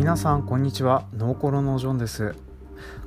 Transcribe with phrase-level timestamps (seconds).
[0.00, 1.04] 皆さんこんにちは。
[1.12, 2.34] ノーコロのジョンです。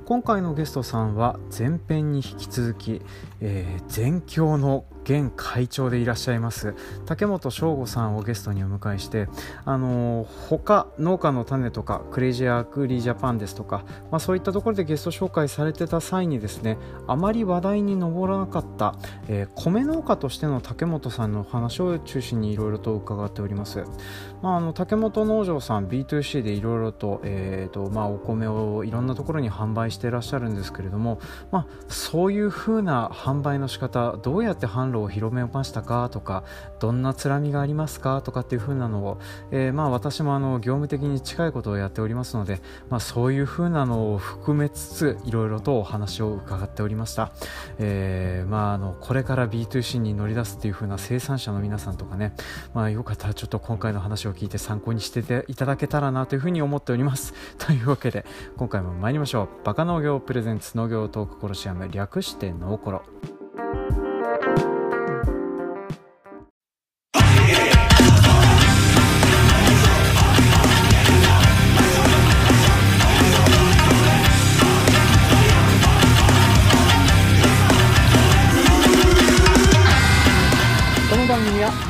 [0.06, 3.02] 今回のゲストさんは前編に引き続き、
[3.42, 6.76] えー、全協の現会長でいらっしゃいます
[7.06, 9.28] 竹本彰吾さんをゲストにお迎えして
[9.66, 16.78] あの他農家の種とか Crazy Agri Japan ですとか、まあ、そういったところでゲスト紹介されてた際にですね
[17.08, 18.96] あまり話題に上らなかった、
[19.28, 23.84] えー、米農家としての竹本さんの話を中心にいろいろと伺っております、
[24.42, 31.20] まあ、あの竹本農場さん B2C でいろいろと,、えーとまあ、お米をいろんなところに販売していらっしゃるんですけれども、
[31.52, 36.10] まあ、そういうふうな販売の仕方どうやって販路を広めましたか？
[36.10, 36.44] とか
[36.80, 38.22] どんなつらみがありますか？
[38.22, 39.20] とかっていう風なのを、
[39.52, 47.32] えー、まあ私もあの業務的に近いことをやっておりますので、まあ、そういう風なのを含めつついろいろとお話を伺っておりました、
[47.80, 52.34] えー、まああのこれから B2C に乗り出すっていう風な生産者の皆さんとかね、
[52.74, 57.34] まあ、よかったらちょっと今回の話を聞いて参考にしてていただけたらなというふうに思っております。
[57.58, 58.26] というわけで
[58.58, 59.66] 今回も参りましょう。
[59.66, 63.04] バカ農業プレゼンツ農業トークコロシアム略してノーコロ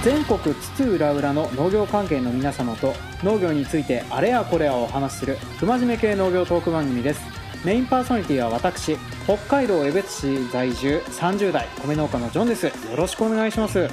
[0.04, 2.94] 全国津々浦々の農業関係の皆様と
[3.24, 7.22] 農業についてあれやこれやお話しする不真面目系農業トーク番組です。
[7.64, 12.66] メインパーソナリティは私北海道江別市在住30代米農家のジョンです。
[12.66, 13.90] よろしくお願いします。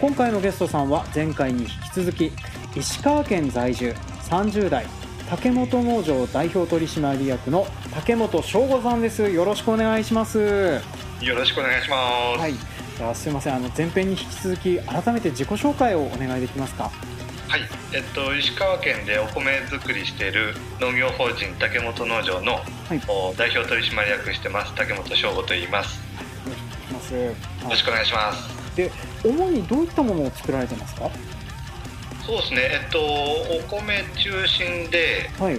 [0.00, 2.32] 今回のゲストさんは前回に引き続き
[2.74, 3.94] 石川県在住
[4.30, 4.86] 30代
[5.28, 9.30] 竹本農場代表取締役の竹本翔吾さんです。
[9.30, 10.80] よろしくお願いします。
[11.20, 11.96] よろしくお願いしま
[12.34, 12.40] す。
[12.40, 13.54] はいあすみません。
[13.54, 16.90] あの前編に引き続き改めて自己紹介をお願いできますか？
[17.48, 17.62] はい、
[17.92, 22.60] えっと、石川県でお米作りしている農業法人竹本農場の、は
[22.94, 23.00] い、
[23.36, 26.00] 代表取締役してます竹本翔吾と言います。
[27.12, 27.34] よ
[27.68, 28.76] ろしくお願いします。
[28.76, 28.90] で
[29.24, 31.10] 主にどういったものを作られてますか？
[32.24, 32.60] そうですね。
[32.84, 35.58] えっとお米中心で、はい、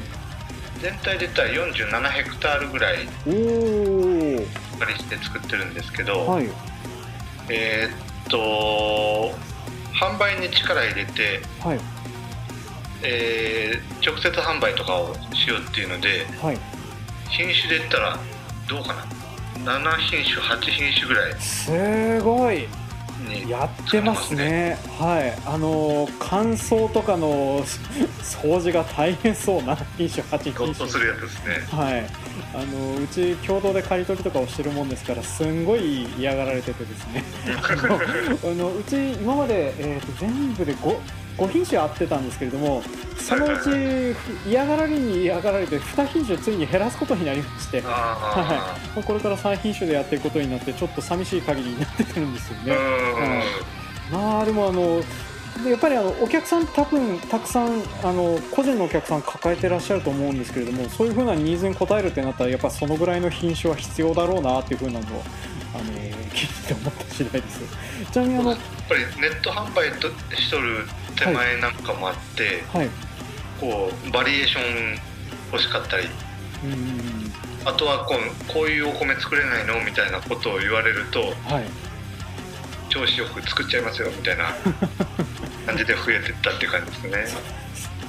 [0.81, 6.49] 全体で言ったら47ヘクタールぐらいおお借りして作ってるんですけど、はい
[7.49, 9.33] えー、っと
[9.99, 11.79] 販売に力入れて、はい。
[13.03, 16.59] えー、直接販売とかをしようっていうので、はい、
[17.29, 18.17] 品種で言ったら
[18.69, 18.93] どうか
[19.65, 21.33] な？7品種8品種ぐらい。
[21.41, 22.67] すごい
[23.47, 24.77] やってますね。
[24.99, 25.33] はい。
[25.45, 27.63] あの乾燥とかの
[28.21, 31.67] 掃除が大変そうな品種8品種するやつですね。
[31.71, 32.05] はい。
[32.53, 37.23] あのうち共同で刈り取りとかをしてるもんですからすんごい嫌がられててですね。
[37.57, 40.97] あのうち今まで、えーと、全部で 5,
[41.37, 42.81] 5品種あってたんですけれども
[43.17, 52.71] そのうち嫌がられに嫌がられて2品種ついに減らすことになりまして、はい、これから3品種でやっていくことになってちょっと寂しい限りになってるんですよね。
[52.71, 53.43] は
[54.09, 55.01] い、まあでもあの
[55.63, 65.23] でやっぱりあのお客さん多分たくさんあの個人のお客さん抱えてらっしゃると思うんですけれどもそういうふうなニーズに応えるってなったらやっぱそのぐらいの品種は必要だろうなっていうふうなのを
[65.75, 65.83] あの
[66.33, 67.61] 聞いて思った次第です。
[68.11, 72.89] ちなみにあのやっぱりネット販売としとる手前なんかもあって、はい、
[73.59, 74.99] こうバリエーション
[75.51, 76.07] 欲しかったり。
[76.63, 77.33] うん
[77.65, 81.65] あとはこうこういうお米作れないのみたいなことを言われると、はい、
[82.89, 84.53] 調子よく作っちゃいますよみたいな
[85.65, 87.53] 感じで増えてったっていう感じですね。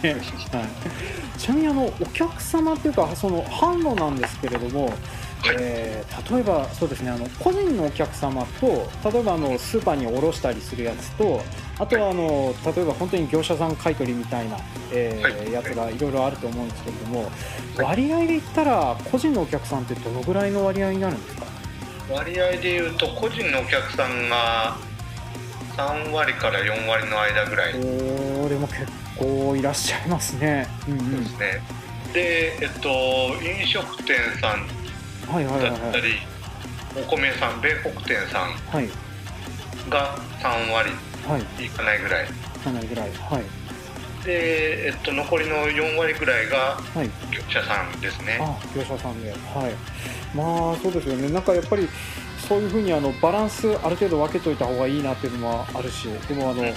[0.02, 4.94] はい、ちなみにあのお客様っていうかその販路なんですけれども、はい、
[5.58, 8.66] えー、例えばそうですねあの個人のお客様と
[9.10, 11.42] 例えばあのスーパーに卸したりするやつと
[11.78, 14.56] あとはあの、はい、例えば本当に業者さん買い取りみたいな、
[14.92, 17.30] えー、はい、やつがいろいろあると思うんですけれども、
[17.76, 21.44] 割合で言ったら個人のお客さんってどのぐらいの割合になるんですか？
[22.10, 24.76] 割合でいうと個人のお客さんが
[25.76, 27.74] 3割から4割の間ぐらい。
[27.74, 28.86] おでも結
[29.18, 31.62] 構いらっしゃいますね、うんうん、そうですね。
[32.12, 32.88] でえっと
[33.42, 34.68] 飲食店さん
[35.26, 36.14] だったり、
[36.96, 41.68] お米さん米国店さんが3割い。
[41.68, 43.64] かないぐらい、はい、いかないぐらいはい。
[44.24, 46.78] で、えっと、残りの4割ぐらいが
[47.30, 49.30] 業者さんですね、はい、あ業者さんで。
[49.30, 49.36] はい。
[50.36, 51.28] まあそうですよね。
[51.28, 51.88] なんかやっぱり
[52.48, 56.68] そういうふうにあのバランスある程度分けといた方がいいなっていうのもあるしでもあの、こ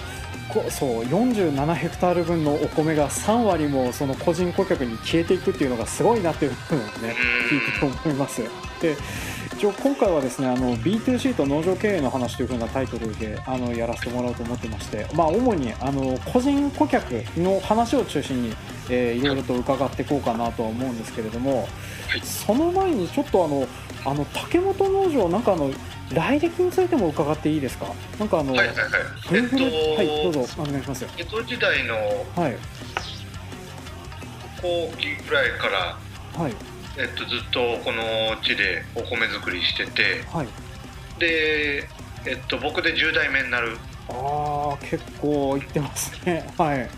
[0.69, 7.15] そう47ヘクタール分のお米が3割もその個人顧客に消えていくっていうのがすごいなっていうふうにね
[7.49, 8.41] 聞いてて思います。
[8.81, 8.95] で
[9.57, 18.55] 一応今回はですねあの B2C と農場経営の話というふうなタイトルであのやらせてもらおうと思ってまして、まあ、主にあの個人顧客の話を中心に、
[18.89, 21.67] えー、いろいろと伺っていこうかなとは思うんですけれども、
[22.23, 23.67] その前にちょっとあの
[24.05, 25.71] あの竹本農場なんかあの
[26.13, 27.87] 来歴についても伺っていいですか？
[28.19, 28.87] なんかあの、はいはいはい、
[29.33, 31.95] えっと、はいどうぞお願いします江戸時代の
[32.35, 32.57] はい。
[34.61, 35.97] 後期ぐらいから、
[36.41, 36.53] はい。
[36.97, 40.47] えっと、ずっとこの地でお米作りしてて、はい、
[41.19, 41.87] で、
[42.25, 43.77] えっと、僕で10代目になる。
[44.09, 46.47] ああ結構いってますね。
[46.57, 46.89] はい、はい。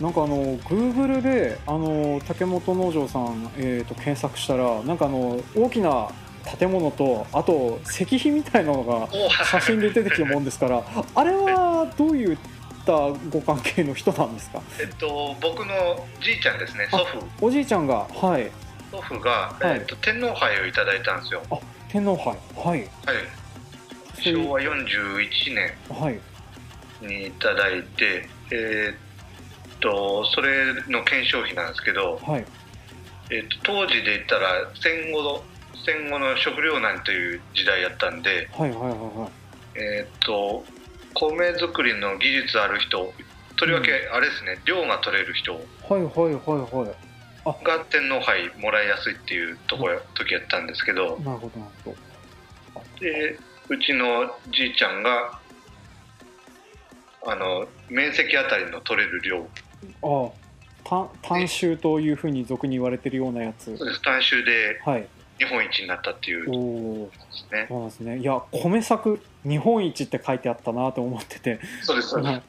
[0.00, 6.10] なんかあの Google であの竹本農場さん、えーと、検索したらなんかあの大きな
[6.58, 9.08] 建物とあと石碑みたいなのが
[9.44, 10.82] 写真で出てきたもんですから
[11.14, 12.38] あれはどういっ
[12.84, 12.92] た
[13.30, 14.62] ご関係の人なんですか？
[14.80, 16.98] えっと僕のじいちゃんですね祖
[17.38, 17.46] 父。
[17.46, 18.50] おじいちゃんがはい。
[18.92, 21.42] 祖父が、はい、えっと、天皇杯をいただいたんですよ。
[21.50, 21.58] あ
[21.88, 22.26] 天皇杯。
[22.54, 22.88] はい、はい、
[24.22, 25.72] 昭和41年
[27.02, 32.44] にいただいて、えー、っとそれの検証費なんですけど、はい。
[33.30, 35.42] えー、と当時で言ったら戦後の
[35.86, 39.30] 戦後の食糧難という時代やったんで、はいはいはいは
[39.76, 40.64] い、えっ、と
[41.14, 43.12] 米作りの技術ある人
[43.56, 47.64] とりわけあれですね、うん、量が取れる人はいはいはいはい。
[47.64, 51.96] が天皇杯もらいやすいっていうところ、時やったんですけどなるほどなるほど。
[53.00, 53.38] で
[53.68, 55.40] うちのじいちゃんが
[57.24, 59.46] あの面積あたりの取れる量
[60.02, 60.46] ああ。
[61.22, 63.76] 単収というふうに俗に言われてるようなやつ。
[63.76, 64.02] そうです。
[64.02, 64.80] 単収で
[65.38, 67.08] 日本一になったっていう、
[67.52, 68.18] ね、そうですね。
[68.18, 71.60] いや米作日本一って書いてあったなと思ってて。
[71.82, 72.42] そうですそうです、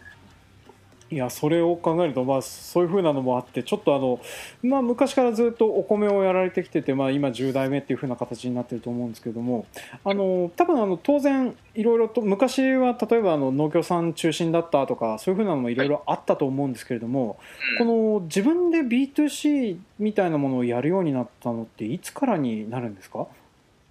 [1.10, 4.20] いやそれを考えると、まあ、そういうふうなのもあってちょっとあの、
[4.62, 9.66] まあ、昔からずっとお米をやられてきてて、まあ、今10代目っていうふうな形になってると思うんですけども
[10.04, 17.38] あの多分あの当然いろいろと昔は例えばあの農協さん中心だったとかそういうふうなのもいろいろあったと思うんですけれども、はい、
[17.78, 23.28] この自分で B2C みたいなものをやるようになったのっていつからになるんですか？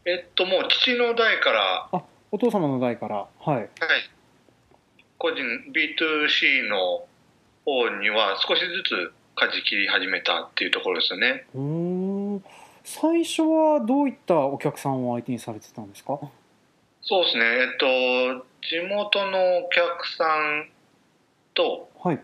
[0.05, 1.89] えっともう父の代から。
[1.93, 3.27] あお父様の代から。
[3.41, 3.69] はい、はい
[5.19, 5.43] 個人
[5.73, 7.07] B2C の
[7.65, 11.47] 方には少しずつ舵切り始めたっていうところですよね。
[11.55, 12.45] うん。
[12.85, 16.19] 最初はどういったお客さんを相手にされてたんですか？
[17.03, 17.45] そうですね。
[17.45, 17.77] えっ
[18.41, 20.69] と地元のお客さん
[21.55, 22.21] と、はい、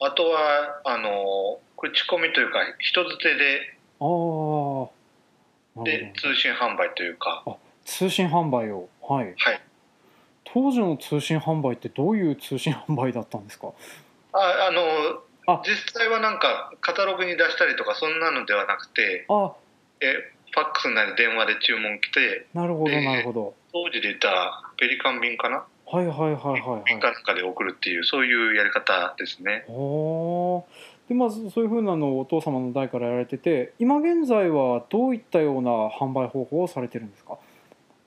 [0.00, 4.88] あとはあの口コミというか人づてであ
[5.84, 7.44] で通信販売というか。
[7.84, 8.88] 通信販売を。
[9.02, 9.60] はい、はい、
[10.52, 13.72] 当時の通信販売ってどういう通信販売だったんですか？
[14.32, 14.82] ああの
[15.46, 15.62] あ。
[15.64, 19.52] 実際はなんかカタログに出したりとかそんなのではなくてあ。
[20.00, 20.06] え
[20.52, 23.54] ファックスなり電話で注文来てなるほどなるほど。
[23.72, 25.64] 当時で言ったらペリカン便かな？
[25.86, 26.82] はいはいはいはいはい。
[26.86, 29.64] 便かなんかで送るっていうそういうやり方ですね。
[29.68, 30.64] お
[31.08, 37.36] でまあそういうふうなのをお父様の代からやられてて今現在はどういったような販売方法をされてるんですか？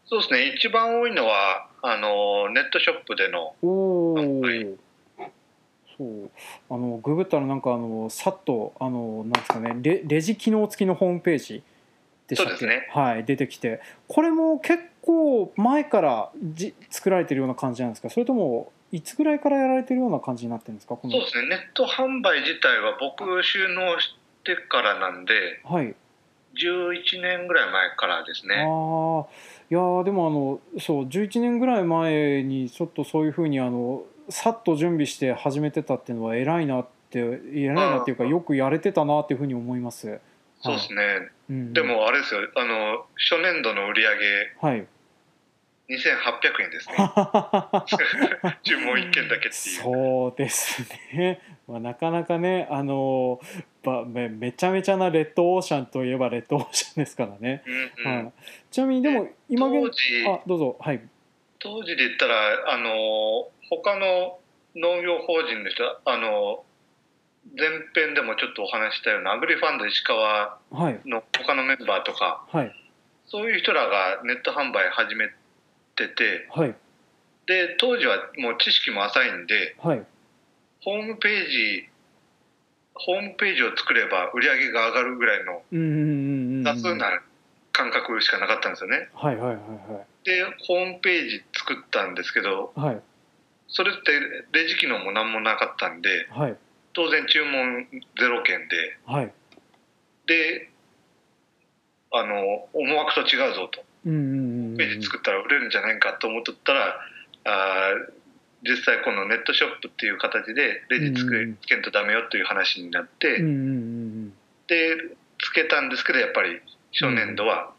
[0.09, 0.47] そうですね。
[0.55, 4.75] 一番多いのはあのネットショップでの販売
[5.95, 6.31] そう。
[6.69, 9.75] あのググったらなんかあのさっとあのなんですかね。
[9.83, 11.61] レレジ機能付きのホームページ
[12.27, 13.23] でしたっけ、ね、はい。
[13.23, 13.81] 出てきて。
[14.07, 18.09] これも結構前からじ作られてるような感じなんですか？
[18.09, 20.97] それともいつぐらいからやられてるような感じになってるんですか？
[21.03, 21.49] そうですね。
[21.49, 25.93] ネット販売自体は僕収納してからなんで、はい、
[26.55, 28.55] 11年ぐらい前からですね。
[28.55, 40.19] ああいやでもあのそう11年ぐらい前にちょっとそういうふうにあのさっと準備して始めてたっていうのは偉いなって偉いなっていうかよくやれてたなっていうふうに思います。
[40.61, 41.03] そうですね、
[41.49, 42.41] うん、でもあれですよ。
[42.55, 44.87] あの初年度の売り上げ、はい、
[45.89, 46.95] 2800円ですね。
[48.61, 49.51] 注文1件だけっていう。
[49.51, 53.41] そうですね、まあ、なかなかねあの
[53.83, 58.33] ばめめちゃめちゃなレッドオーシャンといえばレッドオーシャンですからね、うんうん、はい、
[58.69, 59.91] ちなみにでも今現
[60.27, 61.01] あどうぞはい。
[61.59, 64.39] 当時で言ったらあの他の
[64.75, 66.63] 農業法人の人あの
[67.57, 70.59] 前編でもちょっとお話したようなアグリファンド石川
[71.05, 72.75] の他のメンバーとか、はい、
[73.25, 75.25] そういう人らがネット販売始め
[76.05, 76.75] ってて、はい、
[77.47, 80.03] で当時はもう知識も浅いんで、はい、
[80.81, 81.89] ホームページ
[82.93, 85.63] ホームページを作れば売り上げが上がるぐらいの
[86.63, 87.21] 多数な
[87.71, 89.09] 感覚しかなかったんですよね。
[89.13, 93.01] はいはいはいはい、でホームページ作ったんですけど、はい、
[93.67, 94.11] それって
[94.51, 96.57] レジ機能も何もなかったんで、はい、
[96.93, 97.87] 当然注文
[98.19, 99.31] ゼロ件で、はい、
[100.27, 100.69] で
[102.11, 103.81] あの思惑と違うぞと、
[104.79, 106.95] ページ作ったら売れるんじゃないかと思っとったら
[107.43, 107.91] あ
[108.63, 113.39] 実際このネットショップっていう形でレジつけ,、つけんとダメよという話になって、
[114.67, 116.59] でつけたんですけどやっぱり
[116.91, 117.71] 初年度は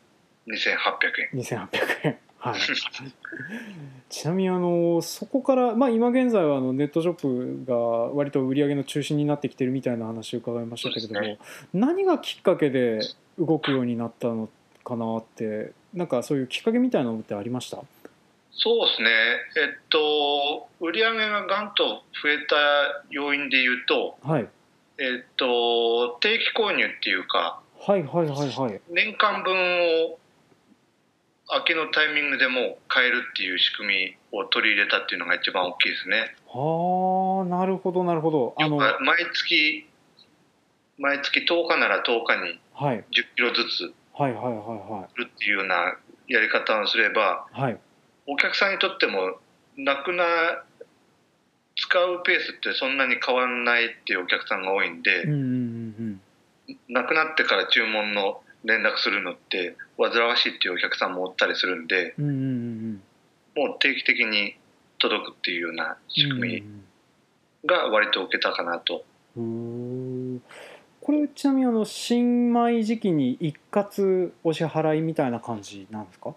[0.49, 1.41] 2800円。
[1.41, 1.69] 2800
[2.05, 2.19] 円。
[2.39, 2.61] はい、
[4.09, 11.39] ちなみにあのそこから、まあ、今現在はあのネットショップが割と売り上げの中心になってきてるみたいな話を伺いましたけれども、ね、
[11.75, 13.01] 何がきっかけで
[13.39, 14.49] 動くようになったの
[14.83, 17.79] かなってなんかそういうきっかけみたいなのってありました？
[18.53, 19.11] そうですね、
[19.57, 24.49] えっと、売り上げががんと増えた要因でいうと、はい。
[24.99, 29.55] えっと、定期購入っていうか、はいはいはいはい、年間分
[30.13, 30.19] を
[31.49, 36.35] 秋のタイミングでも買えるっていう仕組みを取り入れたっていうのが一番大きいですね。
[36.47, 38.55] はあなるほどなるほど。
[38.59, 39.89] あの毎月
[40.99, 43.05] 毎月10日なら10日に10
[43.35, 45.19] キロずつはいはいはいはい。
[45.19, 45.97] るっていうような
[46.29, 47.79] やり方をすれば、はい、
[48.27, 49.39] お客さんにとっても
[49.79, 50.25] なくな
[51.77, 55.39] 使うペースってそんなに変わらないっていうお客さんが多いんで、うんうん
[55.99, 56.21] うん
[56.89, 63.03] なくなってから注文の連絡するのって煩わしいっていうお客さんもおったりするんで、うんうんうん、
[63.57, 64.57] もう定期的に
[65.01, 69.05] 届くっていうような仕組みが割と受けたかなと。
[69.37, 69.90] うん
[71.11, 76.31] これちなみにあの新米時期に一括お支払いみたいな感じなんですか？
[76.31, 76.35] っ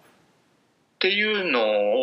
[0.98, 1.60] ていうの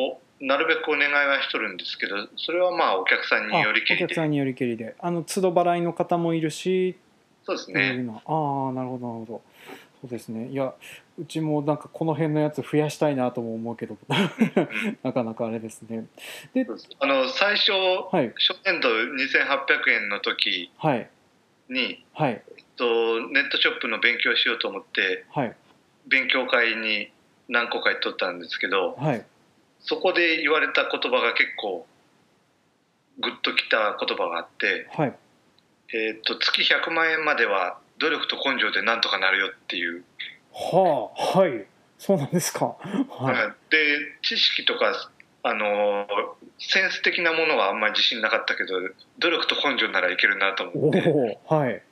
[0.07, 4.05] をなるべくお願いはしとるんですけどそれはまあお客さんによりけりで。
[4.05, 4.95] お客さんによりけりで。
[5.01, 6.97] あの都度払いの方もいるし
[7.43, 8.07] そうですね。
[8.25, 9.43] ああなるほどなるほど。
[10.03, 10.49] そうですね。
[10.51, 10.73] いや
[11.19, 13.99] うちもなんかこの辺のやつ増やしたいなとも思うけど。
[15.03, 16.07] なかなかあれですね。
[16.55, 16.65] で
[17.01, 20.71] あの最初、はい、初年度2800円の時
[21.71, 22.43] に、はい、
[22.81, 25.55] と、ネットショップの勉強しようと思って、はい、
[26.09, 27.13] 勉強会に
[27.49, 29.25] 何個か行っとったんですけど、はい、
[29.81, 31.87] そこで言われた言葉が結構
[33.21, 35.15] グッときた言葉があって、はい、
[35.93, 40.05] えっと月100万円までは努力と根性でなんとかなるよっていう。
[40.53, 41.67] はあはい。
[41.99, 43.77] そうなんですか、はい、で
[44.23, 44.95] 知識とか
[45.43, 46.07] あの
[46.59, 48.81] センス的なものはあんまり自信なかったけど
[49.19, 51.39] 努力と根性ならいけるなと思って。
[51.47, 51.83] はい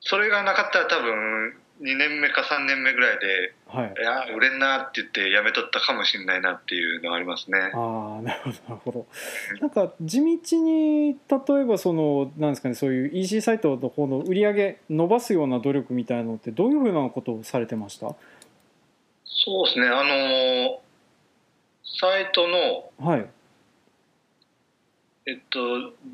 [0.00, 7.58] それがなかったら多分2年目か3年目ぐらいで、はい、いや売れんなって言ってやめとったかもしれないなっていうのはありますね。
[7.74, 9.06] ああなるほどなるほど。
[9.60, 18.14] なんか地道に例えばそのなんですかねそういう EC サイトの方の売り上げ伸ばすような努力みたいなのってどういうふうなことをされてました？
[19.24, 20.80] そうですねあの
[21.84, 23.26] サイトのはい
[25.26, 25.58] えっと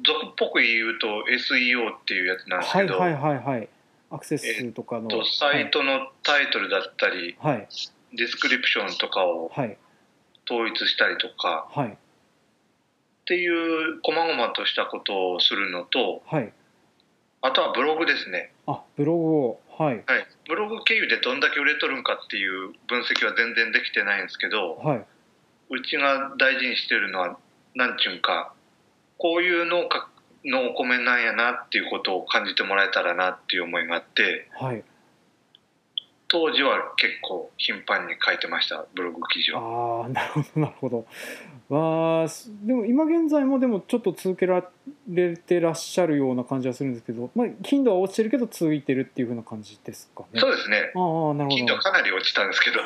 [0.05, 3.69] 俗っぽく言うと SEO っていうやつなんですけどはいはいはいはい。
[4.11, 7.69] アクセス数とかの、えっと、サイトのタイトルだったり、はい、
[8.15, 9.51] ディスクリプションとかを
[10.47, 11.95] 統一したりとか、はい、っ
[13.25, 16.53] ていう細々としたことをするのと、はい、
[17.41, 18.53] あとはブログですね。
[18.67, 19.61] あブログを。
[19.79, 20.05] はい、はい、
[20.47, 25.05] ブログ経由でどんだけ売れとるんかっていう分析は全然できてないんですけど、はい、
[25.71, 27.39] うちが大事にしてるのは
[27.75, 28.53] 何ちゅうか
[29.23, 29.89] こういうのを書
[30.51, 34.83] のお米なんやなっていうことを感じてもらえたらなっていう思いがあって、はい、
[36.27, 39.61] 当時は結構頻繁に書いてましたブログ記事は。
[39.61, 41.07] ああなるほどなるほど。
[41.69, 42.27] わあ
[42.65, 44.69] でも今現在もでもちょっと続けら
[45.09, 50.41] れてらっしゃるような感じはするんですけど、まあ、頻度は落ちてるけど続いてるっていうふうな感じですかね。
[50.41, 50.79] そうですね。
[50.79, 51.49] ああなるほど。
[51.51, 52.81] 頻度かなり落ちたんですけど。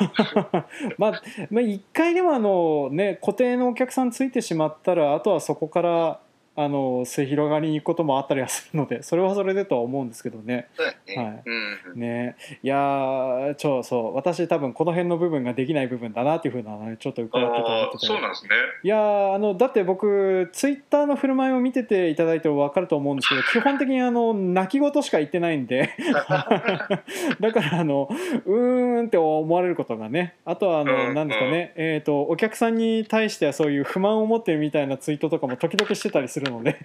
[0.99, 6.19] まあ、まあ、一回でもあのね固定のお客さんついてしまったらあとはそこから
[6.59, 10.67] あの末広がりに行くこともあったりはするのでそれはそれでとは思うんですけどね。
[11.07, 11.15] ね。
[11.15, 11.43] はい。
[11.45, 12.35] うん、ね。
[12.63, 14.15] いやちょそう。
[14.15, 18.49] 私多分この辺の部分ができない部分だなっていうふうなちょっと伺ってた思ってそうなんですね。
[18.83, 18.97] いや
[19.35, 25.91] あのだって僕ツイッターの振る舞いを見てていただいても分かると思うんですけど 基本的にあの泣き言しか言ってないんで。
[27.39, 28.09] だからあの
[28.45, 36.79] うーんって思われることがねあとはあの何ですかね、えーと、お客さんに対してはそういう不満を持ってるみたいなツイートとかも時々してたりするるので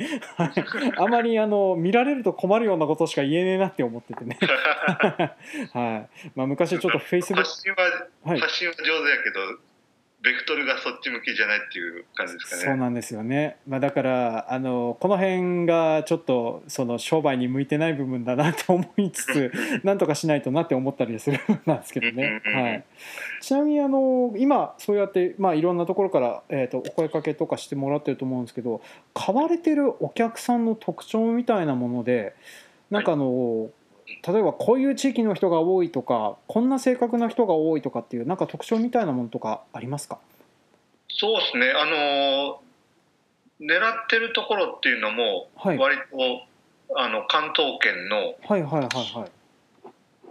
[0.97, 4.39] あまりあの見られると困るようなことしか言えねえなって思っててね。
[5.73, 6.31] はい。
[6.35, 7.77] まあ、昔ちょっとフェイスブック発信は、
[8.25, 9.72] はい、発信は上手やけど
[10.23, 12.63] ベクトルがそっち向きじゃないっていう感じですかね。
[12.63, 13.57] そうなんですよね。
[13.67, 19.53] まあだからあのこの辺がちょっとその商売に向いてない部分だなと思いつつ、
[19.83, 22.41] なんとかしないとなって思ったりするなんですけどね。
[22.45, 22.85] はい。
[23.41, 28.81] ちなみにあの今そうやってまあいろんなところからえっ、ー、とお声かけとかしてもらってると思うんですけど、
[29.15, 32.35] 買われてるお客さんの特徴みたいなもので、
[32.91, 33.71] なんかあの、はい
[34.27, 40.19] 例えばこういう地域の人が多いとかこんな性格な人が多いとかっていうなんか特徴みたいなものとかありますか？
[41.09, 41.71] そうですね。
[41.71, 42.61] あの
[43.61, 46.49] 狙ってるところっていうのも割と、はい、
[46.97, 49.31] あの関東圏のはいはいはいはい。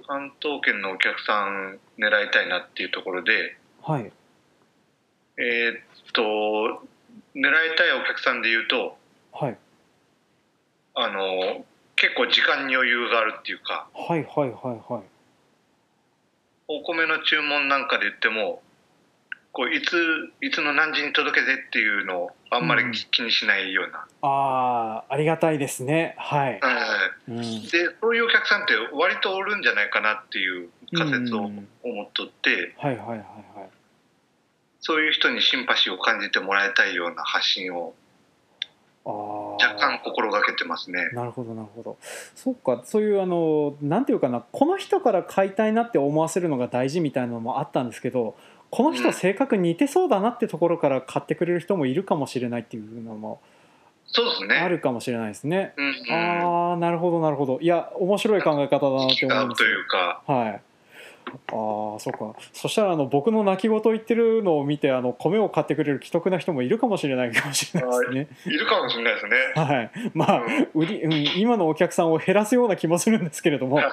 [0.07, 4.11] 関東圏のお客さん狙いたいなっていうところではい。
[5.37, 5.77] えー、っ
[6.11, 6.21] と
[7.35, 8.97] 狙いたいお客さんで言うと
[9.31, 9.57] はい。
[10.93, 11.63] あの
[12.01, 15.03] 結構時間に余裕があるっていうかはいはいはいはい。
[16.67, 18.63] お米の注文なんかで言っても
[19.51, 19.93] こういつ
[20.41, 26.15] いつの何時に届けてっていうのをあんまり気にしないような、うん、ああありがたいですね。
[26.17, 26.59] はい、
[27.27, 27.69] うん、で
[28.01, 31.51] そういうお客さんって割とおるんじゃないかなっていう仮説を
[31.83, 33.23] 思っとって、はいはいはいは
[33.65, 33.69] い。
[34.79, 37.93] そういう人にシンパシーを感じてもらいたいような発信を
[39.03, 41.09] 若干心がけてますね。
[41.13, 41.97] なるほどなるほど。
[42.35, 48.35] そっかそういうあのなんていうかなこの人から買いたいなって思わせるのが大事みたいなのもあったんですけど
[48.69, 53.41] この人性格似てそうだなってところから買ってくれる人もいるかもしれないっていうのも。
[54.13, 54.55] そうですね。
[54.55, 55.73] あるかもしれないですね。
[55.77, 57.59] うんうん、ああ、なるほど、なるほど。
[57.61, 59.59] いや、面白い考え方だなって思います。
[59.59, 60.21] というか。
[60.27, 60.61] はい。
[61.27, 62.35] ああそうか。
[62.53, 68.27] そしたらあの僕の泣き言言ってるのを見てあの米を買ってくれる既得な人もいるかもしれないかもしれないですね。
[68.45, 68.49] い。
[68.49, 69.35] るかもしれないですね。
[69.55, 69.91] はい。
[70.13, 73.77] まあ、うん、売り、うん、今のお客さんを減らすような気もするんですけれども。
[73.81, 73.85] ま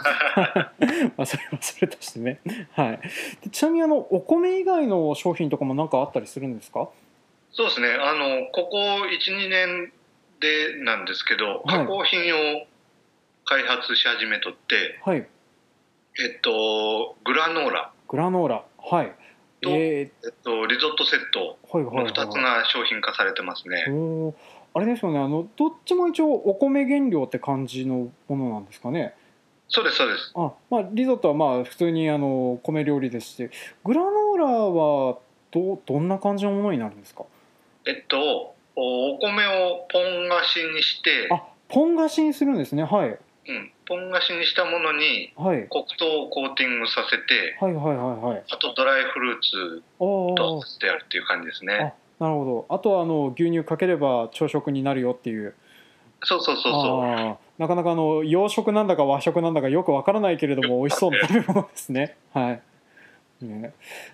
[1.19, 2.41] あそれはそれとしてね。
[2.73, 3.51] はい。
[3.51, 6.89] ちなみにあのお米以外の商品とかも何かあったりするんですか？
[7.53, 7.89] そうですね。
[7.89, 9.93] あのここ12年
[10.41, 12.67] でなんですけど、加工品を
[13.45, 15.27] 開発し始めとってはい
[16.21, 17.93] えっと、グラノーラ。
[18.09, 18.65] グラノーラ。
[18.79, 19.13] はい。
[19.61, 21.59] と、えー、えっと、リゾットセット。
[21.79, 23.85] の2つが商品化されてますね。
[23.89, 24.35] お
[24.75, 25.19] あれですよね。
[25.19, 29.15] あのどっちも一応お米原料って感じのものなんですかね。
[29.69, 30.33] そうですそうです。
[30.35, 33.51] あ、まあ、リゾットはまあ普通にあの米料理ですし。
[33.85, 35.19] グラノーラは
[35.51, 37.25] どどんな感じのものになるんですか？
[37.87, 41.29] えっとお米をポン菓子にして。
[41.31, 42.85] あポン菓子にするんですね。
[42.85, 43.09] はい。
[43.11, 51.95] うん、ポン菓子にしたものに黒糖をコーティングさせて、はいはいはいはい、あとドライフルーツとしてやるっていう感じですね。
[52.21, 52.75] なるほど。
[52.75, 55.55] あとはあの牛乳かければ朝食になるよっていう。
[56.23, 57.61] そうそうそうそう。
[57.61, 62.17] なかなかあの洋食なんだか和食なんだかよくわからないけれども 美味しそうな食べ物ですね。
[62.35, 62.63] はい。
[63.41, 63.73] ね、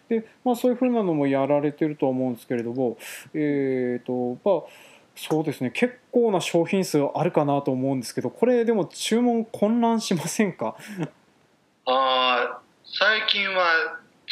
[0.09, 2.99] でまあそういうふうなのもやられてると思うんですけれども
[3.33, 4.71] えっ、ー、とまあ
[5.17, 5.71] そうですね。
[5.71, 10.77] 結構な商品数あるかなと思うんですけどこれでも注文混乱しませんか？
[11.87, 13.65] あ最近は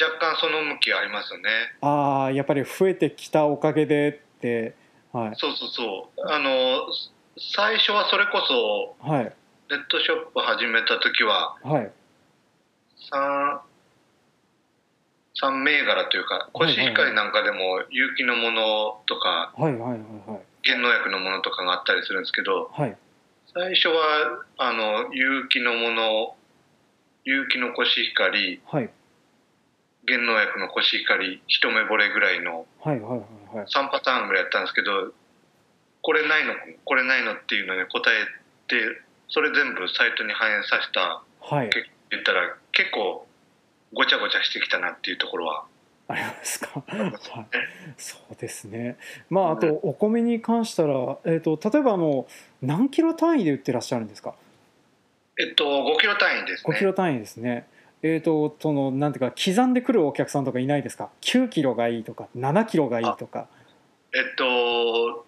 [0.00, 1.50] 若干その向きありますよね。
[1.80, 4.74] ああやっぱり増えてきたおかげでって、
[5.12, 6.32] はい、そうそうそう。
[6.32, 6.80] あの
[7.38, 9.24] 最初はそれこそ、はい、
[9.70, 11.90] ネットショップ始めた時は、はい、
[13.12, 13.58] 3,
[15.40, 22.96] 3銘柄というかコシヒカリなんかでも有機のものとか、はいはいはいはい原農薬のものとかがあったりするんですけど、はい、
[23.52, 26.36] 最初はあの有機のもの
[27.24, 28.90] 有機のコシヒカリ、はい、
[30.06, 35.12] 原農薬のコシヒカリ一目惚れぐらいの3パターンぐらいやったんですけど
[36.02, 38.24] これないのこれないのっていうのに答え
[38.66, 38.76] て
[39.28, 41.70] それ全部サイトに反映させた、はい、
[42.10, 43.26] 言ったら結構
[43.94, 45.64] ごちゃごちゃしてきたなっていうところは
[46.12, 46.82] ありますか？
[47.96, 48.96] そうですね。
[49.30, 52.26] まああとお米に関したら、えーと、例えばあの
[52.60, 54.34] 何キロ単位で売ってらっしゃるんですか？
[55.38, 56.74] えっと5キロ単位ですね。
[56.74, 57.66] 5キロ単位ですね。
[58.02, 63.46] えーと、そのなんていうか刻んでくるお客さんとかいないですか？9キロがいいとか7キロがいいとか。
[64.14, 65.24] えっと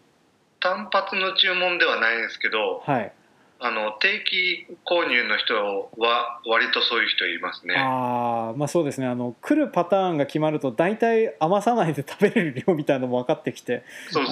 [0.61, 3.13] 単発の注文ではないんですけど、はい、
[3.61, 5.55] あの定期購入の人
[5.97, 7.75] は割とそういう人いますね。
[7.77, 9.07] ああまあそうですね。
[9.07, 14.25] あの来るパターンが決まると大体余さないで食べれる量みたいなのも分かってきてそう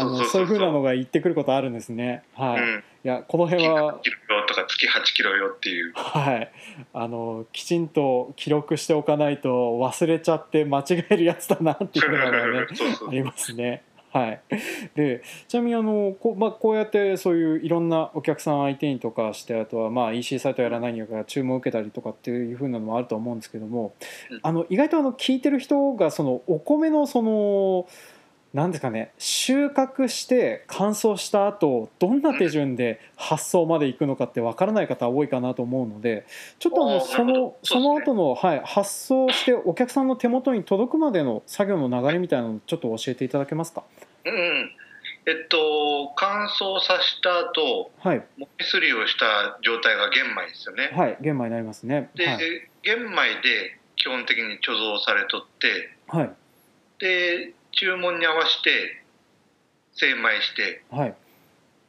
[0.42, 2.24] いうふうなのが言ってくることあるんですね。
[2.34, 5.92] はい、うん、いやこの辺は月8キロとか月8キロよっていう。
[5.94, 6.52] はい。
[6.92, 12.66] あのきちんと記録しておかないと忘れちゃって間違えるやつだなっていうのがね
[13.08, 14.40] ありますねはい、
[14.94, 23.94] でちなみにあのこ,、まあ、こうやってそういういろんなお客さん相手にとかしてあとはまあ EC サイトやらないにか注文を受けたりとかっていうふうなのもあると思うんですけども
[24.42, 27.86] あの意外とあの聞いてる人がそのお米のその
[28.52, 36.26] 何ですかね収穫して乾燥した後どんな手順で発送まで行くのかって分からない方多いかなと思うので
[36.58, 43.84] ちょっとあのそのその後のはい発送してお客さんの手元に届くまでの作業の流れみたいなのをちょっと教えていただけますか？
[44.24, 44.70] うん
[45.24, 50.90] えっと、乾燥させた後、はい、もみすりをした状態が玄米ですよね。
[50.92, 52.10] はい、玄米になりますね。
[52.16, 52.38] で、はい、
[52.82, 56.30] 玄米で基本的に貯蔵されとって、はい、
[56.98, 59.02] で、注文に合わせて
[59.94, 61.14] 精米して、はい、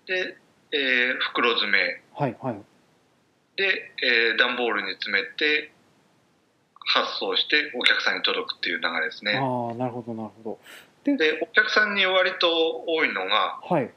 [0.07, 0.35] で、
[0.71, 2.55] えー、袋詰め、はいはい、
[3.55, 5.71] で、えー、段ボールに詰めて
[6.85, 9.37] 発送してお客さんに届くっていう流れですね。
[9.37, 10.59] ああなるほどなるほ
[11.05, 11.17] ど。
[11.17, 13.89] でお客さんに割と多いのが、はい、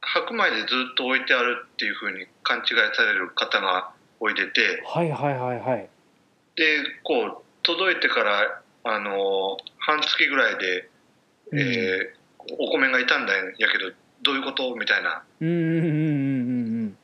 [0.00, 3.90] 白米でずっと置いてあるっていうふうに勘違いされる方が
[4.20, 5.88] おいでて、はいはいはいはい。
[6.56, 6.64] で
[7.04, 10.88] こう届いてからあの半月ぐらいで、
[11.52, 13.90] うん、えー、お米が傷んだんやけど
[14.22, 14.74] どういうこと？
[14.76, 15.22] みたいな。
[15.40, 16.98] うんうんうんうんうん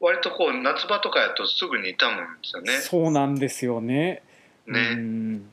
[0.00, 2.72] 割とこう夏場とかやとすぐに傷むんですよね。
[2.78, 4.22] そうなんですよね。
[4.66, 4.90] ね。
[4.92, 5.50] うん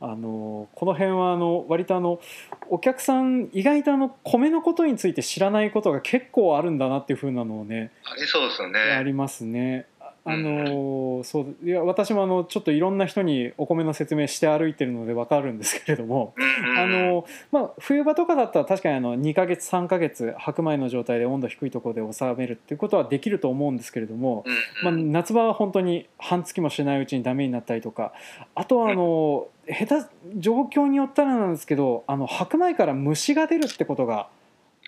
[0.00, 2.20] あのこの辺はあの割とあの
[2.68, 9.86] お客さん意外とあの米のことについて知らないことが結構あるんだなっていうふうなのをねありそうですよねありますね。
[10.26, 16.34] あのそういや私もあのちょっといろんな人にお米の説明して歩いてるので分かるんですけれども、
[16.78, 24.44] あのまあ、冬場とかだったら確かにあの2ヶ月3ヶ月白米の状態で温度低いところで収めるっていうことはできると思うんですけれども、
[24.82, 28.14] まあ、夏場は本当に半月もしないうちにダメになったりとか
[28.54, 34.28] あとはあの下手状況によったらなんですけどあの白米から虫が出るってことが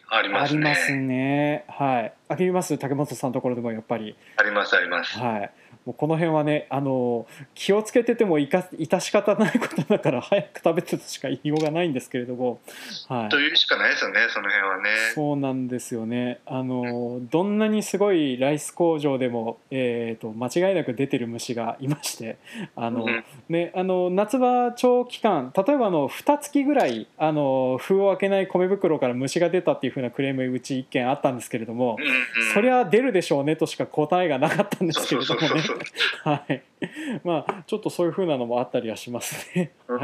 [0.09, 0.61] ありますね。
[0.61, 1.65] ありますね。
[1.69, 2.13] はい。
[2.29, 4.17] あります竹本さんのところでもやっぱり。
[4.37, 5.19] ありますあります。
[5.19, 5.51] はい。
[5.87, 12.59] もうこの辺はねあの気をつけててもいか致し方ないことだから早く食べてとしか言いようがないんですけれども、
[13.09, 14.91] はい、というしかないですよねその辺はね。
[15.15, 16.41] そうなんですよね。
[16.45, 22.37] あのどんなにすごいライス工場でも、えーと、間違いなく出てる虫がいまして
[22.75, 35.76] あの、うん、ね、あの夏場長期間例えばあの2月ぐらいあの封を開けない米袋から虫が出たっていうふうなクレームうち1件あったんですけれども、うんうん、そりゃ出るでしょうねとしか答えがなかったんですけれどもね。
[36.25, 36.63] はい。
[37.25, 39.73] まあちょっとそういうふうなのもあったりはしますね。
[39.89, 40.01] うん、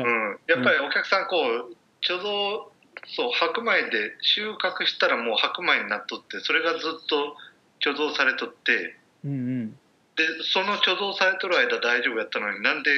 [0.46, 2.72] やっぱりお客さんこう貯蔵
[3.06, 7.36] そう白米で収穫したらもう白米になっとってそれがずっと
[7.80, 9.76] 貯蔵されとって、うんうん、で
[10.52, 12.90] その貯蔵されとる間大丈夫やったのになんで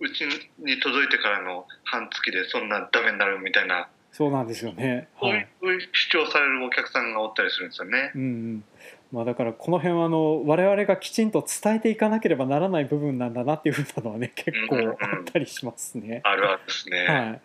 [0.00, 0.24] うち
[0.58, 3.88] に届いてからの半月でそんなダメになるみたいな。
[4.12, 8.12] そうなんですよね、はい、そういう主張されるお客さんがおったりするんですよね。
[8.14, 8.64] うんうん
[9.12, 16.22] まあ、だからこの辺はあの我々がきちんと伝えていかなければならない部分なんだなっていうふうなのはね結構あったりしますね。
[16.24, 17.04] あるあるですね。
[17.04, 17.40] はい、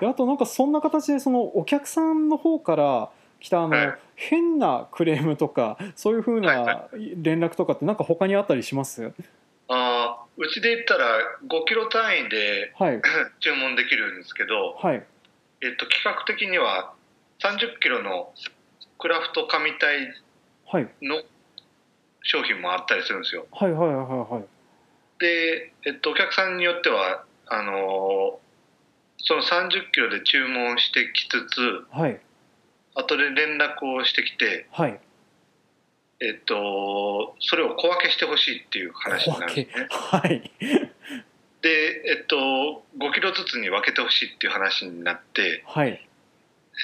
[0.00, 9.12] であとなんかそんな形でそのお客さんの方から来たあの、はい、変なクレームとかそういうふうな連絡とかってなんか他にあったりします、
[9.68, 13.00] あうちで言ったら5キロ単位で、はい、
[13.40, 15.02] 注文できるんですけど、はい。
[15.60, 16.94] えっと、企画的には
[17.40, 18.32] 30キロの
[18.98, 20.12] クラフト紙体
[21.02, 21.22] の
[22.22, 23.46] 商品もあったりするんですよ。
[23.52, 24.44] はいはいはいはい。
[25.18, 28.40] で、えっと、お客さんによってはあの
[29.18, 32.20] その30キロで注文してきつつ、はい、
[32.94, 35.00] 後で連絡をしてきて、はい、
[36.20, 39.86] えっと、それを小分けしてほしいっていう話になるんですね。
[39.90, 40.50] はい、
[41.62, 41.68] で、
[42.18, 46.08] えっと、5キロずつに分けてほしいっていう話になって、はい、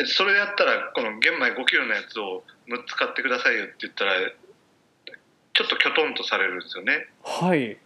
[0.07, 4.12] それでやったらこの玄米5キロのやつを6つ買ってくださいよって言ったら
[5.55, 7.09] ちょっときょとんとされるんですよね。
[7.24, 7.79] はい。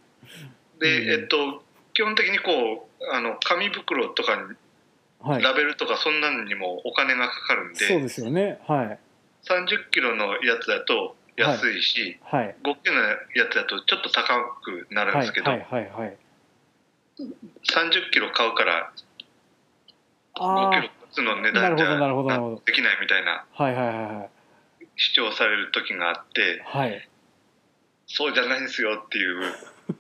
[0.81, 1.63] で、えっと
[1.95, 8.61] 基本的にこうあの紙袋とかにラベルとかそんなのにもお金がかかるんで、そうですよね。
[8.67, 8.99] はい。
[9.45, 13.17] 30キロのやつだと安いし、はい、5キロのや
[13.51, 14.25] つだとちょっと高
[14.63, 16.17] くなるんですけど、はいはいはいはい、
[17.19, 18.93] 30キロ買うから
[20.37, 21.87] 5キロつの値段じゃ
[22.65, 23.47] できないみたいな
[24.97, 27.09] 主張される時があって、はい、
[28.07, 29.41] そうじゃないんですよっていう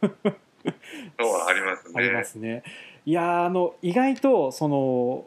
[1.18, 1.94] のはありますね。
[1.96, 2.62] ありますね。
[3.04, 5.24] いやあの意外とその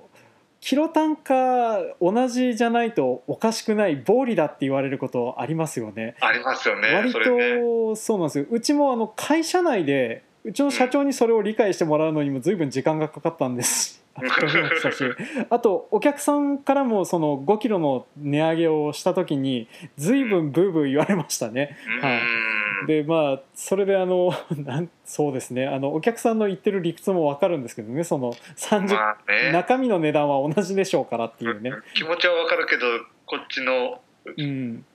[0.61, 6.15] キロ単価同じじゃないとおかしくない暴利だって言われることありますよね。
[6.21, 6.91] ありますよね。
[6.91, 8.45] 割とそうなんですよ。
[8.49, 14.05] うちもあの会社内でうちの社長にそれを理解してもらうのにも随分時間がかかったんです。
[15.49, 21.75] あとお客さんからもその5キロの値上げをした時に随分ブーブー言われましたね。
[21.99, 22.21] は
[22.85, 25.67] い、でまあそれであの なんそうですね。
[25.67, 28.03] あのお客さんの言ってる理屈も分かるんですけどね。
[28.03, 31.71] その30、まあね、中身の値段は同じでしょうからっていうね。
[31.95, 32.85] 気持ちは分かるけど
[33.25, 34.85] こっちの、うん、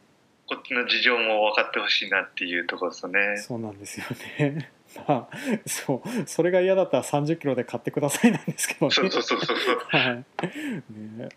[0.47, 3.37] こっちの事情も分かってほしいなっていうところですね。
[3.37, 4.07] そうなんですよ
[4.39, 4.71] ね
[5.07, 8.91] まあ、そうそれが嫌だったら30キロで買ってくださいなんですけどね。
[8.93, 9.57] そうそうそうそう。
[9.89, 10.25] はい。
[11.17, 11.29] ね、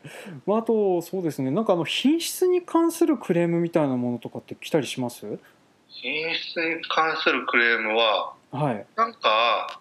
[0.46, 1.52] まああとそうですね。
[1.52, 5.40] なんかあの品質に関するクレームみたいなものとかって来たりします？
[5.88, 8.86] 品質に関するクレームは、はい。
[8.96, 9.80] なんか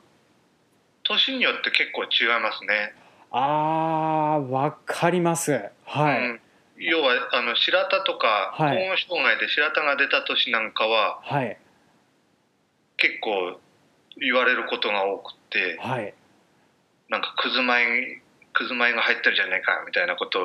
[1.05, 2.95] 年によって結構違いますね。
[3.31, 5.71] ああ、わかります。
[5.85, 6.19] はい。
[6.19, 6.41] うん
[6.79, 11.57] 要はあの白田とか、高温障害で白田が出た年なんかは、はい、
[13.03, 13.59] 結構
[14.17, 16.15] 言われることが多くて、はい、
[17.09, 20.43] なんかくず米くず米が入ってるじゃないかみたいなことを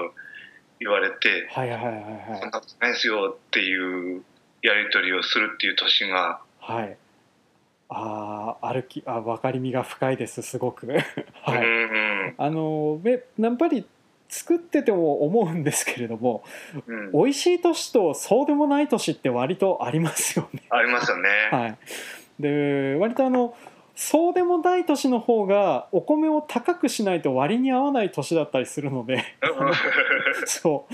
[0.79, 4.23] 言われて、はいはいはいはい、そんなことないですよっていう
[4.63, 6.97] やり取りをするっていう年が、はい、
[7.89, 10.87] ああ歩きあ分かりみが深いですすごく。
[11.43, 11.93] はい、うんう
[12.29, 13.85] ん、あのやっぱり
[14.29, 16.43] 作ってても思うんですけれども、
[16.85, 20.63] うん、美味しい年とそうでもない年って割とありますよね。
[20.69, 21.29] ありますよね。
[21.51, 21.77] はい、
[22.39, 23.55] で割とあの
[23.97, 29.23] そうでもない年の方がお米を高くしないと割に合わない年だったりするので
[30.45, 30.93] そう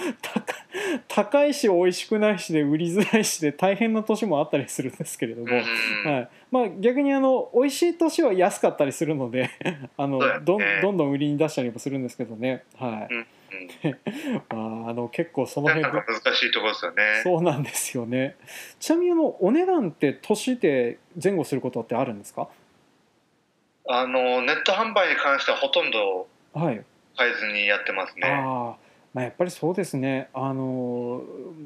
[1.10, 6.30] 高いし美味しくないしで売りづらいしで大変な年もあったりするんですけれども、はい。
[6.50, 9.50] まあ、逆にあの美味しい年は安かったりするので
[9.98, 12.64] あのどどんどん売りに出したりもするんですけどね。
[12.78, 13.43] はい
[14.50, 16.04] まあ、あの結構その辺難
[16.36, 17.22] しいところですよね。
[17.24, 18.36] そうなんですよね。
[18.80, 22.48] ちなみにあのお値段って年で前後することってあるんですか？
[23.88, 26.84] あのネット販売に関してはほとんど変え
[27.34, 28.28] ずにやってますね。
[28.28, 28.76] あ
[29.14, 30.30] まあ、やっぱりそうですね。
[30.34, 31.22] あの、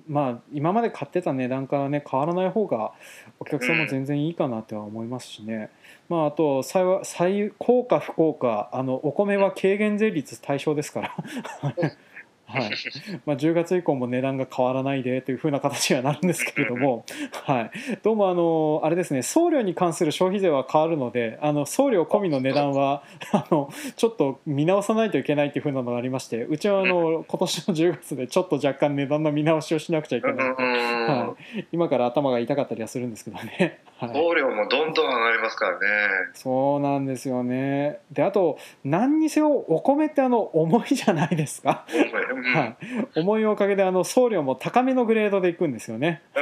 [0.10, 2.92] まあ、今まで買ってた値段からね変わらない方が
[3.40, 5.70] お客さんも全然いいかなっては思いますしね、うん、
[6.10, 11.16] まあ、あと最効果不効果あのお米は軽減税率対象ですから。
[12.48, 12.72] はい。
[13.26, 17.06] まあ、10月以降も値段が変わらないでというふうな形にはなるんですけれども、
[17.44, 17.72] はい、
[18.04, 35.88] どうもあのあれですね送料に関する消費税は変わるのであの送料込みの値段はあのちょっと見直さないといけないというふうなのがありましてうちはあの今年の10月でちょっと若干値段の見直しをしなくちゃいけない、はい、今から頭が痛かったりはするんですけどね、はい、送料もどんどん上がりますからね。
[36.34, 38.00] そうなんですよね。
[38.12, 41.86] であと何にせよお米ってあの重いじゃないですか。
[41.88, 42.76] は
[43.16, 46.22] い、思いのおかげであの送料も高めのグレードでいくんですよね。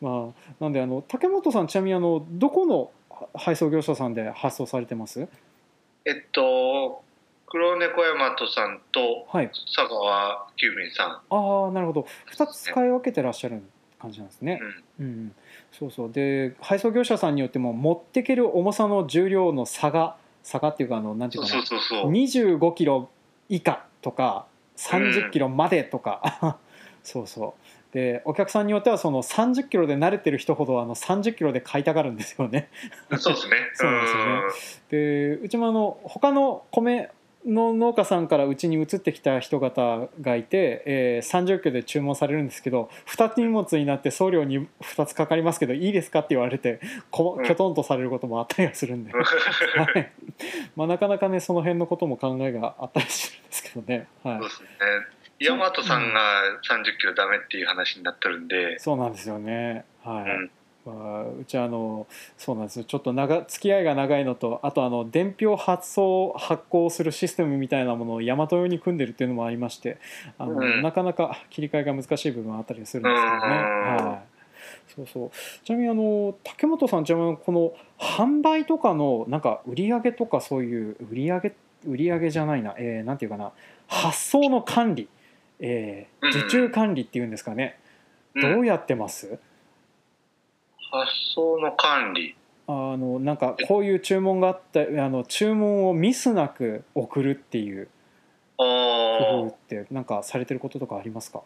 [0.00, 2.90] まあ、なんであの竹本さんちなみにあのどこの
[3.34, 5.28] 配送業者さんで発送されてます？
[6.04, 7.02] えっと
[7.46, 12.06] 黒猫大和さんと佐川急便さん、はい、ああなるほど。
[12.32, 13.62] 2つ使い分けてらっしゃる
[14.00, 14.60] 感じなんですね。
[14.98, 15.34] うん、うん、
[15.78, 16.12] そうそう。
[16.12, 23.08] で配送業者さんによっても持ってける重さの重量の差が差がっていうかあのなんていうかな25キロ
[23.48, 26.54] 以下とか30キロまでとか、うん、
[27.02, 27.94] そうそう。
[27.94, 32.68] でお客さんによってはその30キロで慣れてる人ほどあの30キロで買いたがるんですよね。
[33.18, 33.56] そうですね。
[33.74, 35.36] そうですよね。
[35.36, 37.10] でうちもあの他の米
[37.46, 46.80] の農家さんからうちに移ってきた人方がいて、えー、30キロで注文されるんですけど2つ荷物になって送料に2つかかりますけどいいですかって言われて
[47.10, 50.12] こきょとんとされることもあったりはするんで、はい。
[50.76, 54.08] まあ、なかなかねその辺のことも考えがあったりするんですけどね。
[54.22, 54.68] はい、そうですね。
[55.40, 59.84] 大和さんが30キロダメっていう話になってるんで、そうなんですよね。
[60.02, 60.50] はい、うん
[60.86, 69.98] まあ、うちはあのそうなんですちょっと長付き合いが長いのとあとあの伝票発送発行するシステムみたいなものを大和用に組んでるっていうのもありまして
[70.38, 73.40] あの、うん、なかなか 切り替えが難しい部分あったりするんですけどね。
[73.40, 74.34] はい。
[74.94, 75.30] そうそう。
[75.64, 81.52] ちなみにあの竹本さんちなみにこの販売とかのなんか売り上げとかそういう売り上げ
[81.86, 83.52] 売り上げじゃないな、えー、なんていうかな。
[83.86, 85.08] 発送の管理、
[85.60, 87.78] えー、受注管理っていうんですかね、
[88.34, 89.38] うん、どうやってます、
[91.00, 92.36] 発送の管理。
[92.66, 97.88] あのなんかこういう注文があったあの注文をミスなく送るっていう
[98.56, 101.42] 工夫ってなんかされてることとかありますか？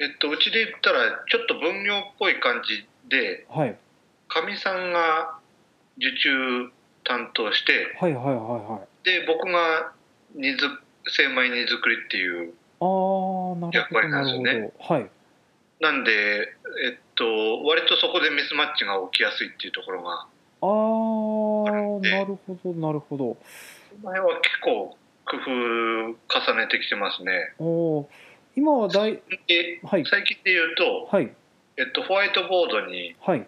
[0.00, 3.76] えっとうちで言ったらちょっと分業っぽい感じではい。
[4.26, 5.38] かみさんが
[5.98, 6.72] 受注
[7.04, 9.92] 担当してはいはいはいはいで僕が
[10.34, 10.56] 荷づ
[11.06, 12.54] 精米荷造りっていう
[13.72, 14.72] 役割なんですよね。
[14.80, 15.06] はい。
[15.80, 16.10] なんで、
[16.86, 20.26] えっと、割とそこでミスマッチが起きやすいっていうところが。
[20.62, 23.36] ああなるほどなるほど。
[24.02, 24.96] 前は結構
[25.26, 25.50] 工夫
[26.52, 27.54] 重ねてきてますね。
[27.58, 28.08] お
[28.56, 29.20] 今は大、
[29.82, 31.32] はい、最近で言うと、はい。
[31.76, 33.46] えっと、ホワイトボードに、はい、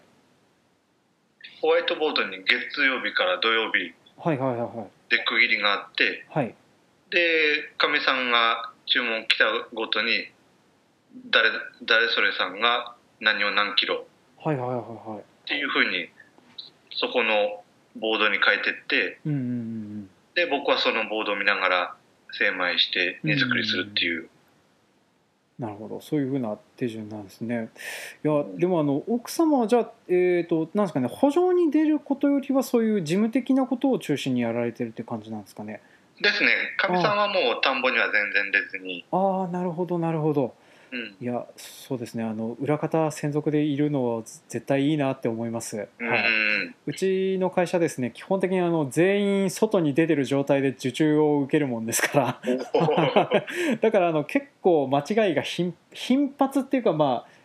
[1.62, 3.94] ホワイトボードに月曜日から土曜日
[5.08, 6.54] で区切りがあって、はい、
[7.10, 10.32] でかみさんが注文来たごとに
[11.30, 11.50] 誰
[11.84, 14.06] 誰それさんが何を何キロ
[14.38, 14.42] っ
[15.46, 16.08] ていうふうに
[16.90, 17.62] そこの
[17.96, 21.94] ボードに書いてって、うんうんうん、で僕はそのボードを見ながら
[22.32, 24.28] 精米して荷造りするっていう。
[25.58, 27.70] なるほどそういうふうな手順なんですね。
[28.22, 35.80] いやでもあの奥様はじゃあ、えーと、なんですかね補助に出ることよりはそういう事務的なことを中心にやられてるって感じなんですかね。
[36.20, 39.06] ですねかみさんはもう田んぼには全然出ずに。
[39.12, 40.54] ああなるほどなるほど。
[41.20, 42.24] いやそうですね。
[42.24, 45.88] あの裏方専属でいるのは絶対いいなって思います、はい、
[46.86, 52.40] うちの会社ですね基本的にあの全員外に出てる状態で受注を受けるもんですから。
[53.80, 55.74] だからあの結構間違いが頻
[56.38, 57.35] 発っていうかまあ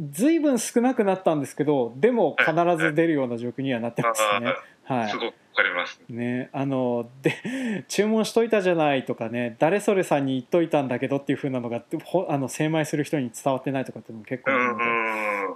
[0.00, 4.54] 随分少なくなったんですけどでも必ず出るような状況にはなってますね。
[4.84, 6.00] はい、すごくかります。
[6.08, 7.34] ねあので
[7.88, 11.82] 注文しといたじゃないとかね誰それさんに言っといたんだけどっていうふうなのが
[12.28, 14.84] あの精米する人に伝わってないとかっていうのも結構あるので、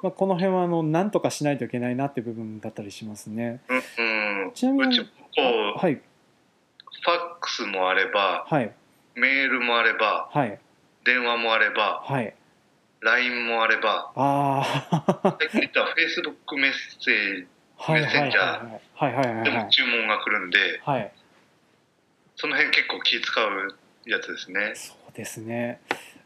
[0.03, 3.61] まあ、この辺はあの何とかしないといけないなって部分だったりしますね。
[3.69, 3.77] うん
[4.45, 5.05] うん、ちなみには
[5.89, 8.71] い、ファックスもあれば、はい、
[9.15, 10.59] メールもあれば、はい、
[11.05, 12.35] 電話もあれば、はい、
[13.03, 17.47] LINE もあればああさっき言ったフェイスブックメッセージ
[17.89, 21.13] メッセンジャーでも注文が来るんで、はい、
[22.37, 24.73] その辺結構気使うやつですね。
[24.75, 25.81] そうですね。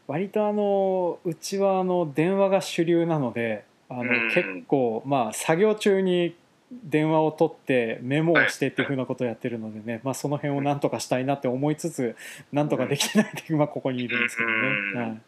[0.05, 6.35] 割とあのうちはあの電話が主流なのであの、結構まあ作業中に
[6.71, 12.15] 電話を取ってメモをしてっていうふうなことをやってるのでね、まあ、その辺をなんとかしたいなって思いつつ
[12.51, 15.01] なんとかできてないっていう、まあ、ここにいるんですけどね。
[15.01, 15.21] はい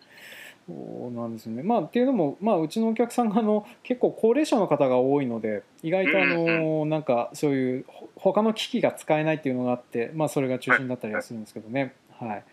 [0.69, 1.63] そうなんですね。
[1.63, 11.95] まあっていうのも、まあ、うちのお客さんがあの結構高齢者の方が多いので意外とあの、なんかそういう他の機器が使えないっていうのがあって、まあ、それが中心だったりはするんですけどね。
[12.19, 12.43] はい、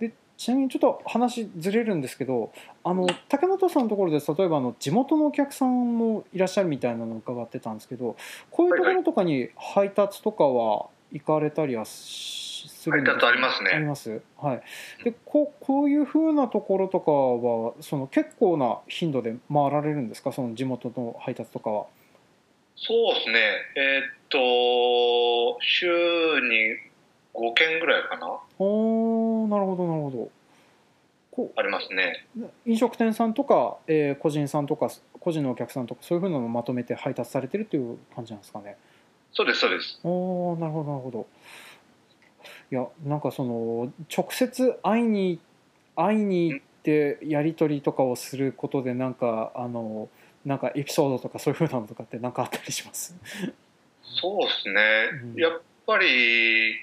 [0.00, 8.16] でちなみにちょっと話ずれるんですけどあの竹本さんのところで例えばあの地元のお客さんもいらっしゃるみたいなのを伺ってたんですけど
[8.50, 12.45] こういうところとかに配達とかは行かれたりはし
[12.86, 13.70] するんですありますね。
[13.70, 14.22] あります。
[14.38, 14.62] はい。
[15.04, 20.32] でここういうふうなところとかはその結構な頻度で回られるんですか？
[20.32, 21.86] その地元の配達とかは。
[22.76, 23.38] そうですね。
[23.76, 25.86] えー、っと週
[26.40, 26.76] に
[27.34, 28.38] 5件ぐらいかな。
[28.58, 30.30] おなるほどなるほど。
[31.32, 32.24] こうありますね。
[32.64, 34.88] 飲食店さんとか、えー、個人さんとか
[35.20, 38.76] 個人のお客さんとかそういうふうなのをまとめて配達されてるっていう感じなんですかね。
[39.32, 40.00] そうですそうです。
[40.02, 41.26] おなるほどなるほど。
[42.70, 45.40] いやなんかその直接会いに
[45.94, 50.08] 会いに行ってやり取りとかをすることでなんかあの
[50.44, 53.14] なんかエピソードとかそういうふうなのとかって何かあったりします？
[54.02, 54.82] そうですね、
[55.34, 56.74] うん、やっぱり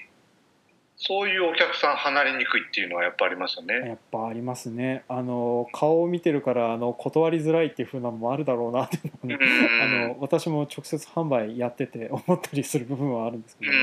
[0.96, 3.74] そういうお客さん離れにくいっていうのはやっぱありますよね。
[3.88, 5.04] やっぱありますね。
[5.08, 8.96] あの顔を見てるからあの断りづらいっていうふうなのもあるだろうなって。
[8.96, 9.38] いうの、ね、
[9.82, 13.78] あの私も直接販売やってて思ったりする部分はあるんですけど、ね、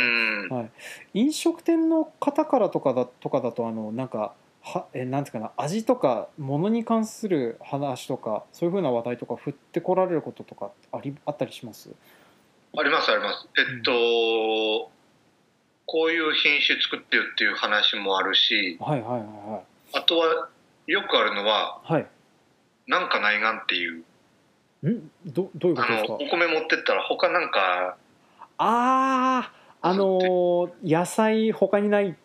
[0.49, 0.71] はい、
[1.13, 11.89] 飲食店の方からとかだとかだとあのなんかはえなんていうかな味とか物に関する話とかそういうふうな話題とか振ってこられることとかありあったりします？
[12.77, 13.47] ありますあります。
[13.57, 15.00] えっと、うん
[15.91, 19.61] こういう品種作ってよっていう話もあるし、はいはいはいは
[19.93, 20.47] い、あとは
[20.87, 22.07] よくあるのは、はい、
[22.87, 24.05] なんかないがんっていう。
[24.87, 25.11] ん？
[25.25, 26.13] どどういうことですか？
[26.13, 27.97] お米持ってったら他なんか
[28.57, 29.51] ああ
[29.81, 32.15] あのー、野菜他にない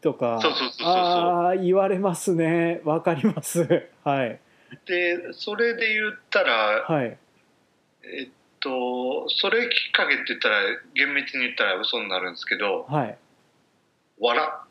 [0.00, 2.80] とかそうそうそうそうああ言われますね。
[2.84, 3.86] わかります。
[4.02, 4.40] はい。
[4.84, 6.54] でそれで言ったら、
[6.88, 7.16] はい、
[8.02, 8.28] えっ
[8.62, 10.60] とそれきっかけって言ったら
[10.94, 13.18] 厳密に言ったら嘘になるんですけど、はい、
[14.20, 14.64] わら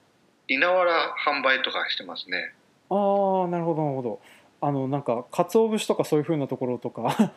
[0.48, 2.54] 稲わら販売とかしてますね。
[2.90, 4.22] ああなるほどなるほど。
[4.60, 7.34] あのなんか鰹節とかそういうふうなところとか。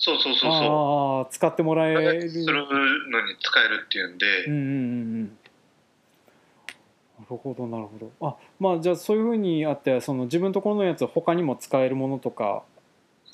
[0.00, 1.26] そうそうそうそう。
[1.26, 2.30] あ使ってもらえる。
[2.30, 2.66] する
[3.10, 4.44] のに使えるっていうんで。
[4.46, 4.62] うんうんう
[5.24, 5.38] ん
[7.18, 8.26] なるほどなるほど。
[8.28, 12.62] あまあじゃあそういうふうにあってその自分のところのやつ他にも使えるものとか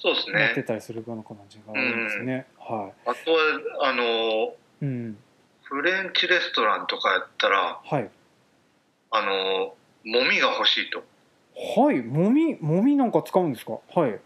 [0.05, 0.40] そうですね。
[0.43, 1.73] やってたりするような感じが
[2.11, 2.47] すね。
[2.61, 2.93] うん、はい。
[3.07, 3.40] あとは
[3.85, 5.17] あの、うん、
[5.62, 8.11] フレンチレストランとかやったら、はい。
[9.11, 11.03] あのもみが欲しいと。
[11.81, 13.79] はい、もみもみなんか使うんですか？
[13.99, 14.11] はい。
[14.11, 14.21] で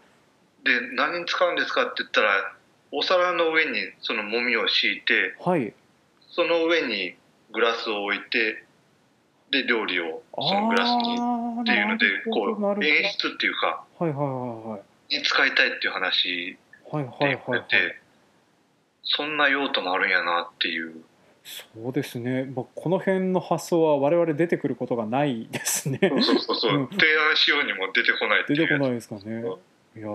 [0.95, 2.53] 何に使うんですかって言ったら、
[2.91, 5.73] お皿の上にそのもみを敷いて、はい。
[6.27, 7.15] その上に
[7.53, 8.65] グラスを置いて。
[9.51, 16.57] で料理をそのグラスにっていうのでこう演出っていうか、はいはいはいはい、に使いたいっていう話で
[16.91, 17.99] 言ってて、
[19.03, 21.03] そんな用途もあるんやなっていう。
[21.43, 25.99] そうですね、まあ、この辺の発想は我々出てくることがないですね。
[26.01, 26.81] そうそうそう、う。
[26.83, 29.43] ん、提案しようにも出てこない出てこないですかね。
[29.95, 30.07] いや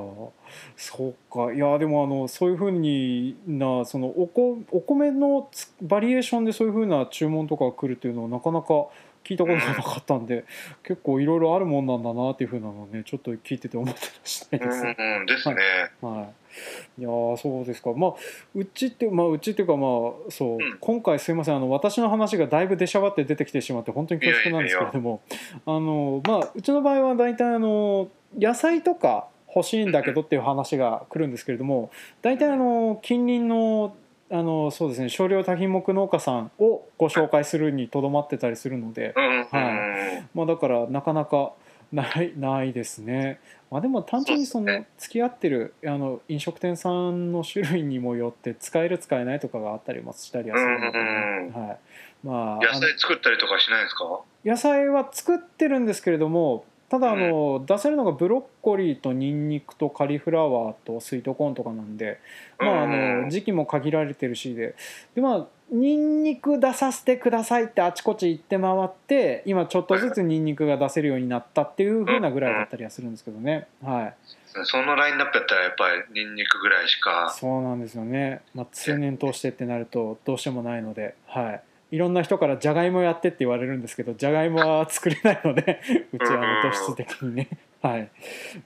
[0.77, 1.53] そうか。
[1.53, 5.51] いやでもあのそういうふうになそのおこお米の
[5.83, 8.87] バリエーションでそういうふうな注文とか来るっていうのはなかなか
[9.25, 10.45] 聞いたことがなかったんで、
[10.83, 14.83] 結構いろいろあるもんなんだなっていうふうなのねちょっと聞いてて思ってらしたいです。
[14.83, 15.57] うん、うん、ですね。
[16.03, 17.09] はい、はい、いや
[17.39, 17.93] そうですか。
[17.95, 18.15] まあ
[18.55, 19.91] うちってまあうちっていうかまあ
[20.31, 21.57] そう、うん、今回すいません。
[21.57, 25.23] あの私の話がだいぶ出しゃばって出てきてしまって本当に恐縮なんですけれども
[25.67, 28.09] あのまあうちの場合は大体あの
[28.39, 31.91] 野菜とか欲しいんだけどっていう話が来るんですけれども
[32.23, 33.97] 大体あの近隣の
[34.31, 35.09] あのそうですね。
[35.09, 40.27] 少量多品目農家さんをご紹介するにとどまってたりするので、はい。
[40.35, 41.53] まあ、だからなかなか
[41.93, 43.39] ない ないですね、
[43.71, 51.79] まあ、でも単純にその付き合ってるあの飲食店さんの種類にもよって使える使えないとかがあったりもしたりはするので、ね、はい。
[52.27, 54.21] まあ、野菜作ったりとかしないですか？
[54.45, 56.65] 野菜は作ってるんですけれども
[56.95, 62.21] ただあの、うん、出せるのがブロッコリーとニンニクとカリフラワーとスイートコーンとかなんで、
[62.57, 64.77] まあ、あの時期も限られてるしで
[65.17, 74.15] でまあニンニク出させてくださいってあちこち行って回って今ちょっとずつニンニクが出せるようになったっていうふうなぐらいだったりはするんですけどね、はい、
[74.63, 77.35] そのラインナップやったらやっぱりニンニクぐらいしか。
[77.37, 81.17] そうなんですよね、まあ、通年通してってなるとどうしてもないので。
[81.27, 81.63] はい
[81.95, 85.81] いろんな人からじゃがいもやってって言われるんですけどじゃがいもは作れないので
[86.13, 87.49] うちはの突出的にね
[87.85, 88.11] はい。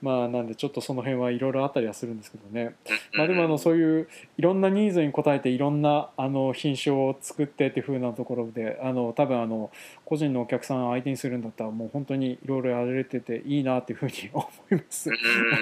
[0.00, 2.76] まあなんでちょっとその辺はいろいろあったりはするんですけどね。
[3.14, 9.72] まあでもあのそういういろんなニーズに応えていろんなあの品種を作ってっていうふうなところであの多分あの
[10.04, 15.10] 個人のお客さん相手にするんだったらもう本当にいろいろやられてていいなっていうふうに 思います。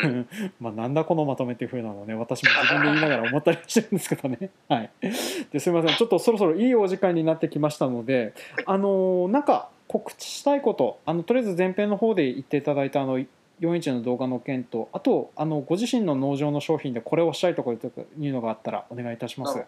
[0.61, 4.51] まあなんだこのまとめっていうふうなのね私も自分で言いながら思ったりしてるんですけどね。
[4.69, 4.91] はい。
[5.01, 5.97] ですみません。
[5.97, 8.35] ちょっとそろそろいいお時間になってきましたので
[8.67, 13.25] あのなんか告知したいことあのとりあえず前編の方で言っていただいたあの
[13.61, 19.59] 4インチの動画の件とあとあのご自身の農場の商品でこれをしたいとかいうのがあったらお願いいたします。
[19.59, 19.67] はい、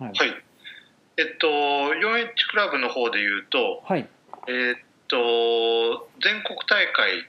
[0.00, 0.14] はい、
[1.16, 4.08] えっと4インチクラブの方で言うと、はい、
[4.48, 4.74] えっ
[5.08, 7.28] と全国大会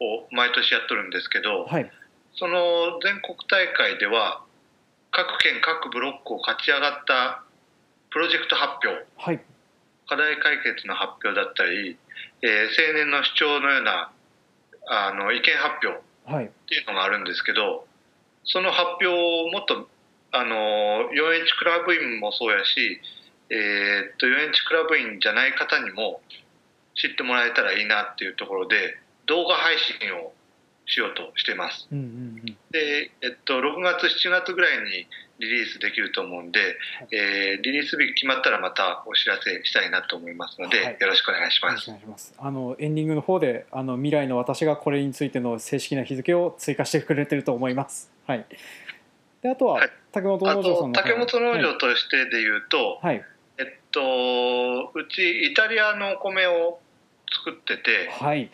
[0.00, 1.90] を毎年やっとるんですけど、はい、
[2.34, 4.42] その全国大会では
[5.10, 7.42] 各県各ブロックを勝ち上がった
[8.10, 9.40] プロジェクト発表、はい、
[10.06, 11.96] 課題解決の発表だったり、
[12.42, 14.10] えー、青年の主張のような
[14.86, 17.86] あの意見発表っていうのがあるんですけど、
[18.44, 19.88] その発表をもっと
[20.32, 23.00] あの 4H クラブ員もそうやし、
[23.50, 26.20] えー、っと 4H クラブ員じゃない方にも
[26.94, 30.32] 知ってもらえたらいいなっていうところで動画配信を
[30.86, 31.88] しようとしてます。
[31.90, 35.06] うんうんうん、で、えっと、6月7月ぐらいに
[35.38, 36.72] リリースできると思うんで、はい、
[37.12, 41.90] えー、リリース日決まったらまたお知らせしたいなと思いますので、はい、よろしくお願いします。
[42.06, 42.34] ます。
[42.38, 48.10] あのエンディングの方であの未来の私がこれについての正式な日付を追加してくれてると思います。
[48.26, 48.46] はい。
[49.42, 53.22] であとは、はい、竹本農場さんの竹本農場としてでいうと、はい、
[53.58, 56.80] えっとうちイタリアのお米を
[57.44, 58.50] 作ってて、はい。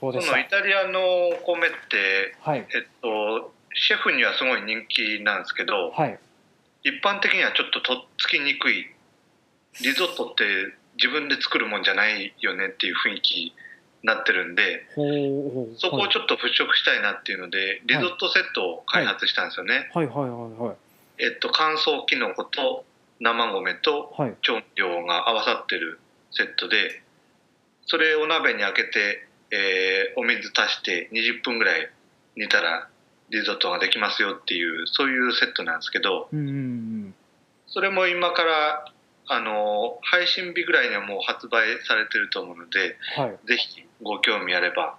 [0.00, 6.18] そうですのイタリアのお米って、はい、えっとシェフにはすごい人気なんですけど、はい、
[6.84, 8.94] 一般的にはちょっととっつきにくい。
[9.82, 10.44] リゾットって
[10.96, 13.54] 自分で作るもんじゃないよねっていう雰囲気に
[14.04, 14.86] なってるんで
[15.78, 19.90] そこをちょっと払拭したいなっていうのでリゾットセットを開発したんですよね。
[19.92, 20.76] はいはいはいはい
[21.18, 22.84] えっと、乾燥きのこと
[23.20, 24.12] 生米と
[24.42, 26.00] 調味料が合わさってる
[26.32, 27.02] セットで
[27.86, 31.90] それを鍋に開けて、えー、お水足して20分ぐらい
[32.36, 32.88] 煮たら
[33.30, 37.14] リゾットができますよっていうそういうセットなんですけど、うんうんうん、
[37.66, 38.92] それも今から
[39.26, 44.96] あの配信日ぐらいにはもう発売されてると思うので、はい、ぜひご興味あれば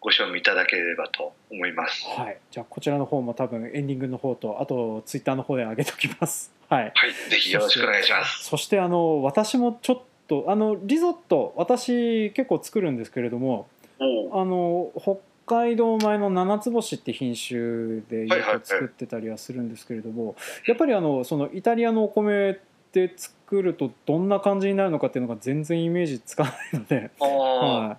[0.00, 2.04] ご賞味いただければと思います。
[2.06, 6.52] はい、じゃあこちらの方も多分エンディングの方とあとツイッターの方で上げておきます。
[6.68, 8.44] はい、はい、ぜひよろしくお願いします。
[8.44, 13.68] そしてあの私もちょっとあのリゾット私結構作るんですけれども、
[14.00, 14.04] あ
[14.44, 15.16] の北
[15.50, 20.36] 海道米の七つ星って品種でよく作ってたりはするんですけれども、
[20.68, 22.60] やっぱりあのそのイタリアのお米
[22.92, 27.98] で作るとどんな感じになるのかっていうのが全然イメージつかないので、は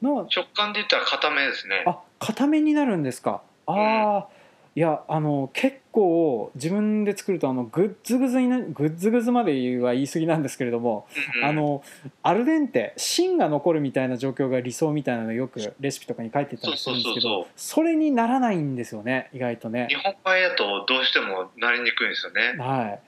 [0.00, 1.84] い、食感で言ったら固めですね。
[1.86, 3.42] あ固めになるんですか。
[3.66, 4.28] ああ、
[4.76, 11.06] いやあの結構自分で作るとあのグッズグズになグッズグズまでは言い過ぎなんですけれども、
[11.38, 11.82] うん、あの
[12.22, 19.86] アルデンテ芯が残るみたいな状況が理想みたいなのよくレシピとかに書いてたりするんですけどそれにならないんですよね意外とね。
[19.88, 22.62] 日本米だとどうしてもなりにくいんですよね。
[22.62, 23.00] はい。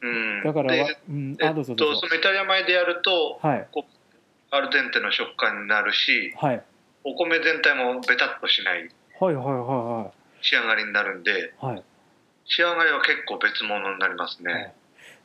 [0.00, 0.74] うん、だから
[1.08, 3.68] うん、あどうぞどうぞ、そのイタリア米でやると、はい、
[4.50, 6.62] アルデンテの食感になるし、はい、
[7.04, 8.90] お米全体もベタっとしない。
[9.20, 11.82] はいはいはいはい仕上がりになるんで、はい、
[12.44, 14.74] 仕上がりは結構別物になりますね。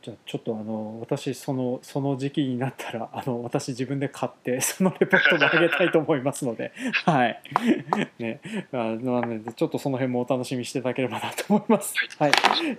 [0.08, 6.72] じゃあちょっとあの私そのその時期になったらあの私自分で買って そのレポートも上げたいと思いますので
[7.04, 7.42] はい
[8.18, 8.40] ね
[8.72, 11.94] あなのでちょっとその辺もお楽しみしていただければなと思います。
[12.20, 12.32] はい、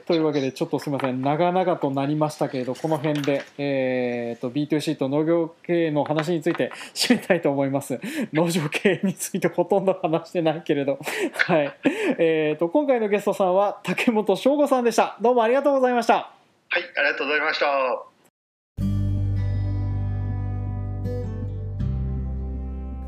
[0.06, 8.00] というわけでちょっとすみません長々となりましたけれどこの辺で、えーと、B2C と農業経営の話について締めたいと思います。
[8.32, 10.98] 農場経営についてほとんど話してないけれど
[11.34, 11.74] はい
[12.18, 15.18] えーと今回のゲストさんは竹本翔吾さんでした。
[15.20, 16.37] どうもありがとうございました。
[16.70, 17.66] はい、ありがとうございました。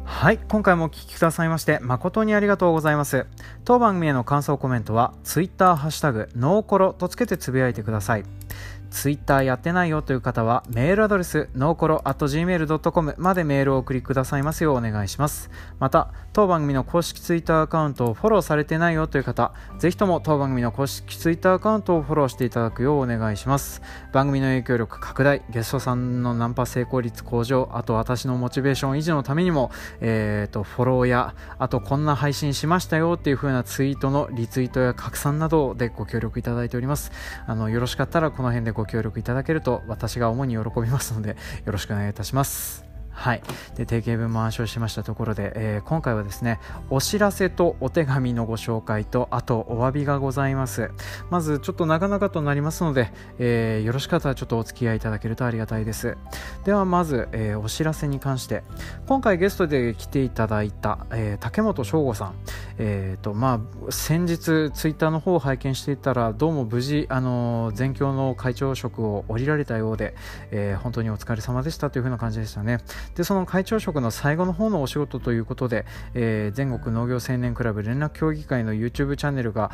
[0.04, 3.26] はい、今回もお聞きくださいまして誠にありがとうございます。
[3.64, 8.24] 当番組への感想コメントは Twitter ハッシュタグノーコロとつけてつぶやいてください。
[8.90, 15.50] ツイッターやってないよという方はメールアドレスノーコロ at gmail.com までメールを送りくださいますようお願いします。
[15.78, 23.80] また当番組の公式ツイッターアカウントをフォローされてないよという方ぜひとも当番組の公式ツイッターアカウントをフォローしていただくようお願いします。
[24.12, 29.70] 番組の影響力拡大ゲストさんのナンパ成功率向上あと私のモチベーション維持のためにも、
[30.00, 37.12] えーと、フォローやあとこんな配信しましたよっていう風なツイートのリツイートや拡散などでご協力いただいております。
[37.46, 41.30] あのよろしかったらこの辺でご協力いただけると私が主に喜びますので
[41.64, 42.89] よろしくお願いいたします。
[43.20, 43.42] はい、
[43.76, 46.58] で定型文も暗唱しましたところで、えー、今回はですね
[46.88, 50.90] お知らせとお手紙のご紹介とあとお詫びがございます。
[51.28, 56.16] まずちょっと長々となりますので、えー、よろしかったらちょっとお付き合いいただけるとありがたいです。
[56.64, 58.62] ではまず、えー、お知らせに関して
[59.06, 62.34] 今回ゲストで来ていただいた、え竹本翔吾さん。
[62.82, 70.14] えーとまあ、先日ツイッターの方を拝見していたらどうも無事あの全共の会長職を降りられたようで、
[70.50, 72.78] え本当にお疲れ様でしたというふうな感じでしたね。
[73.14, 79.70] でその会長職の最後の方のお仕事ということで、えー、全国農業青年クラブ連絡協議会の YouTube チャンネルが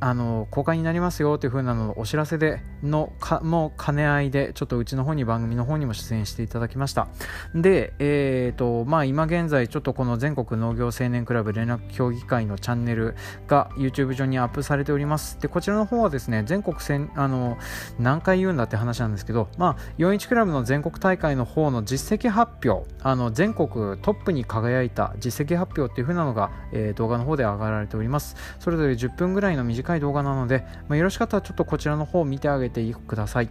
[0.00, 7.08] あの公開になりますよというふうなのお知らせでのかも兼ね合いでちょっとうちの方に番組の方にも出演していただきました。
[7.54, 13.14] で、えーとまあ、今現在ちょっとこの全国農業青年クラブ連絡協議会のチャンネル
[13.46, 15.40] が YouTube 上にアップされております。
[15.40, 17.58] でこちらの方はですね全国戦あの
[17.98, 23.68] 何回言うんだって話なんですけど、まあ、41クラブの全国大会の方の実績発表あの全国
[23.98, 28.36] トップに輝いた実績発表っていう風なのが、えー、動画の方で上がられております。
[28.58, 33.48] それぞれ10分ぐらいの短い動画なので、まあ、よろしかったらちょっとこちらの方を見てあげてください。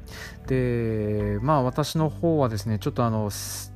[0.47, 3.30] でまあ私の方はですねちょっとあの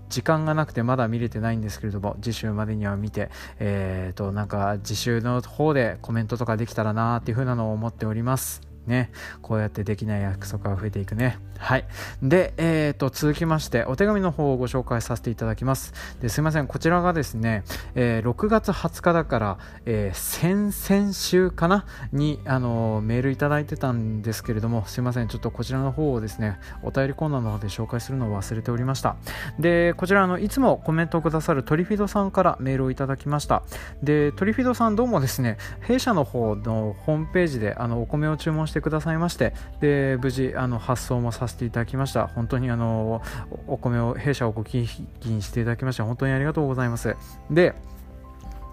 [0.09, 3.29] 時間がなくてまだ見れてないんですけれども次週までには見て
[3.59, 8.68] えーとなんか次週の方でコメントとかできたらなーっていう風なのを思っております。
[8.89, 9.11] ね
[9.41, 11.39] こうやってできない約束が増えていくね。
[11.57, 11.85] はい。
[12.23, 15.93] で、えーと、続きましてお手紙の方をご紹介させていただきます。
[16.21, 16.67] ですいません。
[16.67, 17.63] こちらがですね、
[17.95, 21.85] えー、6月20日だから、えー、先々週かな？
[22.11, 25.27] にあのメールいただいてたんですけれどもすいません。
[25.27, 29.17] ちょっとこちらの方をですねお便りコーナーの方で紹介するのを忘れておりました。
[29.59, 33.63] でこちらのいつもコメントをくださるトリフィドさんからメールをいただきました。
[34.01, 42.27] でトリフィドさんどうもですね弊社の方のホームページであのお米を注文してくださいましてで無事あの発送もさせていただきました。
[42.27, 43.21] 本当にあの
[43.67, 45.03] お米を弊社をご寄付
[45.41, 47.15] していただきまして本当にありがとうございます。
[47.49, 47.73] で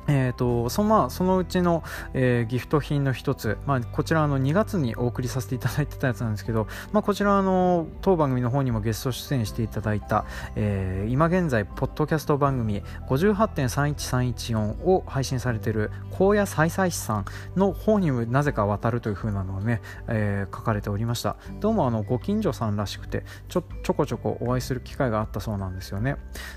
[0.08, 1.82] えーとそまあ、そのうちの、
[2.14, 17.24] えー、ギフト品の一つ、まあ、こちらの2月にお送りさせていただいてたやつなんですけど、まあ、こちらの当番組の方にもゲスト出演していただいた、えー、今現在ポッドキャスト番組58.31314を配信されている荒野再々師さん
[17.56, 21.36] の方にもなぜか渡るという風なのをね、えー、書かれておりました。
[21.60, 26.16] どうもあのご近所さんらしくてちょちょこちょこお会いする機会があったそうなんですよね。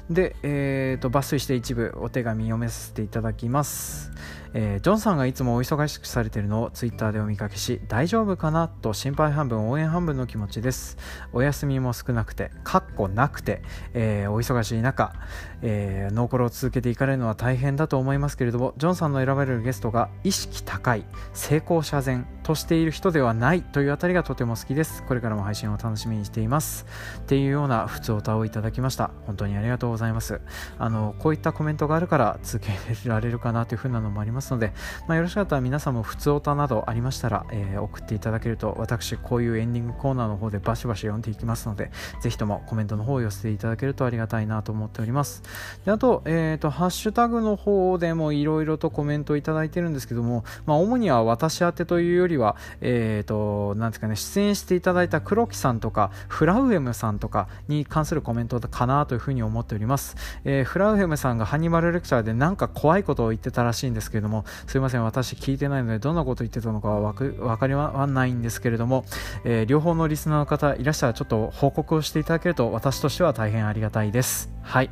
[0.09, 4.11] で、えーと抜粋して一部お手紙読めさせていただききます。
[4.53, 10.97] えー、ジョンさんがいつもお忙しくされているのをツイッターでお見かけし大丈夫かなと心配半分応援半分の気持ちです。
[11.33, 13.61] お休みも少なくてかっこなくて、
[13.93, 15.13] えー、お忙しい中、
[15.61, 25.03] えー、ノーコロを続けていかれるのは大変だと思いますけれどもジョンさんの選ばれるゲストが意識高い成功者前としている人ではないというあたりがとても好きです。
[25.03, 26.87] これからも配信を楽しみにしています。
[27.19, 29.11] っていうような普通歌をいただきました。
[29.27, 30.41] 本当にありがとうございます。
[30.79, 32.71] あのこういったコメントがあるから続け
[33.07, 34.38] られるかなというふうなのもあります。
[34.39, 34.73] ますので、
[35.07, 45.43] まあ、よろしかったら皆さんも普通歌などありましたら、えー、送っていただけると私こういうエンディングコーナーの方でバシバシ読んでいきますのでぜひともコメントの方を寄せていただけるとありがたいなと思っております。
[45.85, 69.03] であと,、えーと、ハッシュタグの方でもいろいろとコメントをいただいてるんですけども、まあ、主には私宛てというよりは、えーと、なんですかね、出演していただいた黒木さんとかフラウエムさんとかに関するコメントかなというふうに思っております、えー、フラウエムさんがハニバルレクチャーでなんか怖いことを言ってたらしいんですけれどもすいません私聞いてないのでどんなこと言ってたのかは分かりはないんですけれども、
[69.43, 74.49] えー、両方のリスナーの方いらっしゃらちょっと報告をしていただけると私としては大変ありがたいです。
[74.61, 74.91] はい。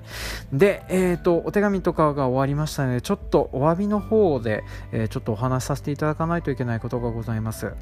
[0.51, 7.73] で、えーと、お手紙とかが終わりましたのでちょっとお詫びの方で、えー、ちょっとお話しさせていただかないといけないことがございます。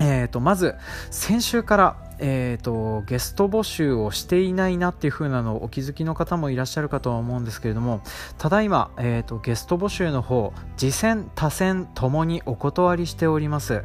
[0.00, 0.76] えーとまず
[1.10, 8.00] 先週からえーと、ゲスト募集をしていないなっていう風なのをお気づきの方もいらっしゃるかとは思うんですけれども
[8.38, 13.84] ただいま、えーと、ゲスト募集の方次戦他戦ともにお断りしております、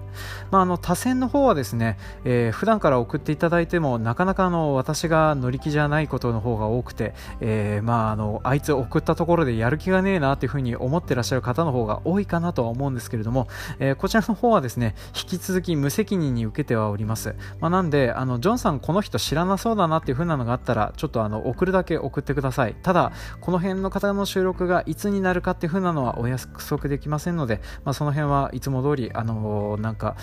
[0.52, 13.48] まあ、あの他戦の方はですね、えー、普段から送っていただいてもなかなかあの私が乗り気じゃないことの方が多くて、えー、まあ、あのあいつ送ったところでやる気がねえなっていう風に思ってらっしゃる方の方が多いかなとは思うんですけれども、
[13.80, 22.76] えー、こちらの方はですね引き続き無責任に受けてはおります、まあ、なんであのジョンさんこの人知らなそうだなっていう風なのがあったらちょっとあの送るだけ送ってください。
[22.82, 23.12] ただ
[23.42, 30.16] この辺の方の収録がいつになるかっていう風なのはお約束できませんので、まあ、その辺はいつも通りあのなんか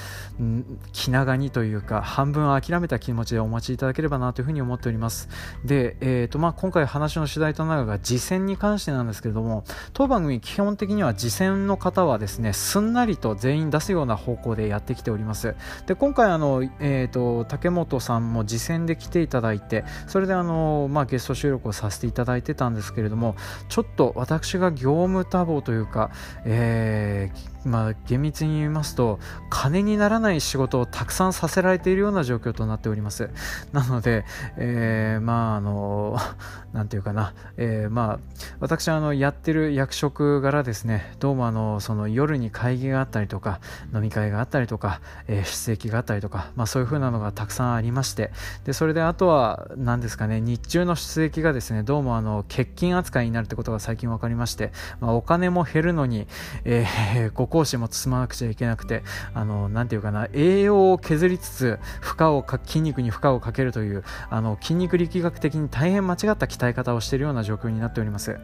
[0.92, 5.28] 気長にというか半分諦めた気持ちでお待ちいただければなという風に思っております。
[5.66, 15.54] で、えーとまあ、今回話の主題となるのが次戦に関してなんですけれども当番組基本的には次戦の方はですねすんなりと全員出すような方向でやってきております。
[15.86, 23.34] で今回あの、えーと竹本さんも次戦で来ていただいてそれであの、まあ、ゲスト収録をさせていただいてたんですけれども
[23.68, 26.10] ちょっと私が業務多忙というか、
[26.44, 29.18] えーまあ、厳密に言いますと
[29.50, 33.30] 金にならない仕事をたくさんさせられているような状況となっております。
[33.72, 34.24] なので、
[34.56, 36.18] えー、まああの
[36.72, 38.18] なんていうかな、えー、まあ
[38.60, 41.14] 私あのやってる役職柄ですね。
[41.18, 43.60] どうもあのその夜に会議があったりとか
[43.92, 48.32] 飲み会があったりとか、えー、出席があったりとか、まあ、そういう風なのがたくさんありまして。
[48.64, 56.26] でそれであとは何ですかね日中の出席がですねどうもあの欠勤扱いになるってことが最近分かりまして、まあ、お金も減るのに、
[56.64, 59.02] えー、講師も積まなくちゃいけなくて、
[59.34, 68.38] あの、なていうかな、栄養を削りつつ、負荷をか、筋肉に負荷をかけるという、あの、筋肉力学的に大変間違った鍛え方をしているような状況になっております。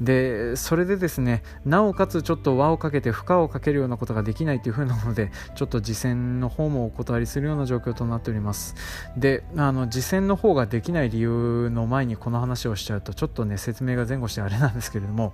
[0.00, 8.74] で、それでですね、なおかつちょっと輪をかけて負荷をかけるようなことができないという風なので、ちょっと次戦の方もお断りするような状況となっております。
[9.16, 15.32] で、あの、次戦の方ができない理由の前にこの話をしちゃうと、ちょっとね、説明が前後してあれなんですけれども、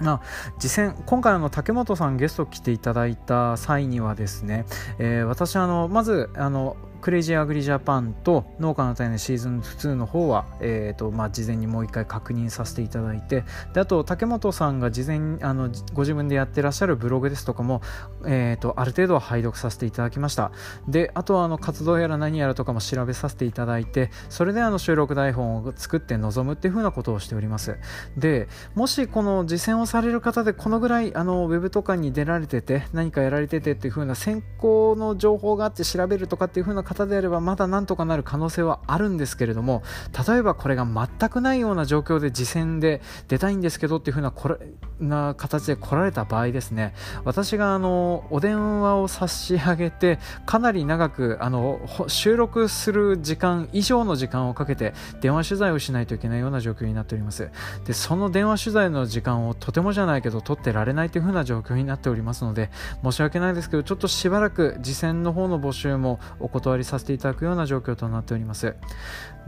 [0.00, 0.20] まあ、
[0.58, 4.64] 実践今回の竹本さんゲスト来ていただいた際にはですね、
[4.98, 17.82] えー、私あのまずあのクレイジーアグリジャパンと農家の種のシーズン2の方は、えーとまあ、事前にもう一回確認させていただいてであと竹本さんが事前あのご自分でやってらっしゃるブログですとかも、
[18.26, 20.52] えーと、ある程度は拝読させていただきました。
[20.88, 27.76] であとはあの活動やら何やらとかも調べさせていただいてそれであの収録台本を作って臨むっていう風なことをしております。
[28.16, 39.82] でもしこの実践をされる方でこのぐらいあのウェブとかに出られてて何かやられててっていう風な先行の情報があって調べるとかっていう風な方であればまだなんとかなる可能性はあるんですけれども
[40.26, 44.56] 例えばこれが全くないような状況で次戦で出たいんですけどっていう風なこれ
[45.00, 57.50] な形で来られた場合ですね私があのお電話を差し上げてかなり長くあの収録する時間以上の時間をかけて電話取材をしないといけないような状況になっております。
[57.84, 62.70] でその電話取材の時間をとてもじゃないけど取ってられないという風な状況になっておりますので
[63.02, 68.74] 申し訳ないですけどちょっとしばらく次戦の方の募集もお断りさせていただくような状況となっております。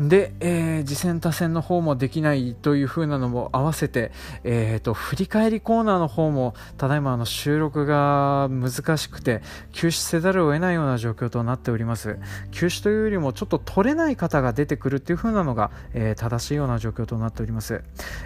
[0.00, 4.12] で、えー、次戦多戦の方もできないという風なのも合わせて、
[4.44, 9.42] えーと、振り返りコーナーの方もただいまの収録が難しくて
[9.72, 12.18] 休止せざるを得ないような状況となっております。
[12.50, 17.82] 休止というよりもちょっと取れない方が出てくるっていう風なのが、えー、正しいような状況となっております。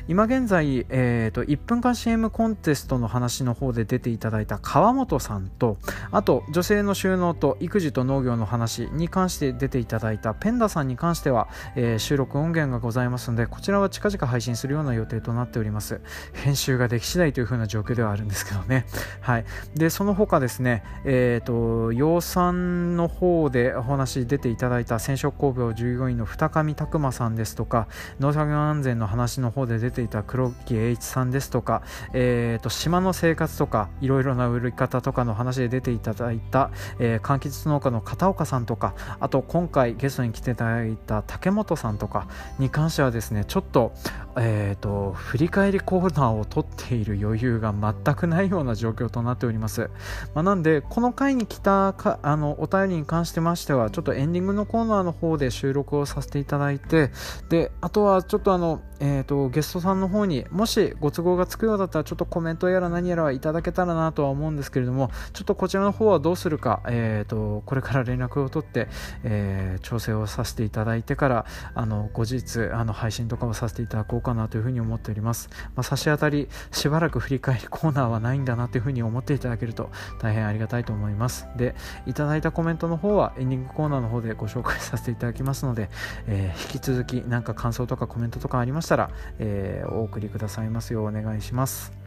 [0.06, 5.78] 今現在、えーと、1分間 CM コンテストの話の方で出ていただいた川本さんと
[6.12, 16.00] あと女性の収納と育児と農業の話に関して出ていただいたペンダさんに関しては、えー、収録音源がございますのでこちらは近々配信するような予定となっております。
[16.32, 18.86] 編集ができ次第という風な状況ではあるんですけどね。
[19.20, 19.44] はい。
[19.74, 27.88] でその他ですねえっ、ー、と養蚕の方でお話出ていただいた染色工房従業員の二上拓磨さんですとか
[28.20, 42.26] 農作業安全の話の方で出ていた黒木栄一さんですとか、えーと、島の生活とかいろいろな売り方とかの話で出ていただいた、えー、柑橘農家の片岡さんとかあと今回ゲストに来ていただいた竹本さんとか
[42.59, 43.92] に関してはですねちょっと
[44.37, 49.91] えーと、振り返りコーナーを取っている余裕が全くないような状況となっております、
[50.35, 57.11] まあ、なんでこの回に来たかあのお便りに関してましてはちょっとエンディングのコーナーの方で収録をさせていただいて
[57.49, 68.89] であとはちょっとあのえーと、ゲストさんの方にもしご都合がつくようだったらちょっとコメントやら何やらいただけたらなとは思うんですけれどもちょっとこちらの方はどうするか、えーと、これから連絡を取って、
[69.24, 85.90] えー、調整をさせていただいてからあの後日あの配信とかをさせていただこうかなというふに思っております、まあ、差し当たりしばらく振り返りコーナーはないんだなというふに思っていただけると大変ありがたいと思いますでいただいたコメントの方はエンディングコーナーの方でご紹介させていただきますので、
[86.26, 92.03] えー、引き続き何か感想とかコメントとかありましたら、え、お送りくださいますようお願いします。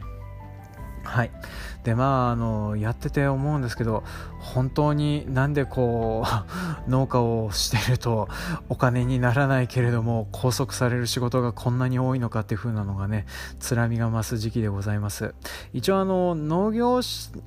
[1.08, 1.32] はい。
[1.84, 4.04] でまああのやってて思うんですけど
[4.40, 6.30] 本当になんでこう
[6.92, 8.28] 農家をしてると
[8.68, 13.26] お金にならないけれども拘束される仕事がこんなに多いのかっていう風なのがね
[13.62, 15.34] つらみが増す時期でございます。
[15.72, 17.02] 一応あの農業を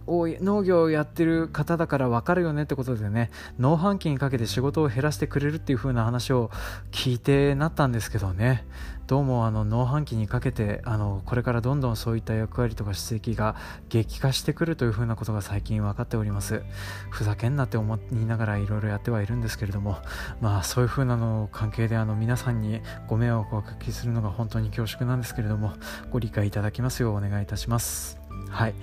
[0.06, 6.50] 農業をやってる方だから分かるよねってことでね農飯期にかけて仕事を減らしてくれるっていう風な話を
[6.92, 8.64] 聞いてなったんですけどね。
[9.10, 13.56] どうもあの農飯期にかけてあのこれからどんどんそういった役割とか史跡が
[13.88, 16.62] 激化してくるというふうなことが最近分かっております。
[17.10, 19.98] ふざけんなって思いながらいろいろやってはいるんですけれども
[20.40, 25.72] まあそういうふうなの関係であの皆さんにご迷惑をおかけするのが本当に恐縮なんですけれども
[26.12, 28.20] ご理解いただきますようお願いいたします。
[28.48, 28.74] はい、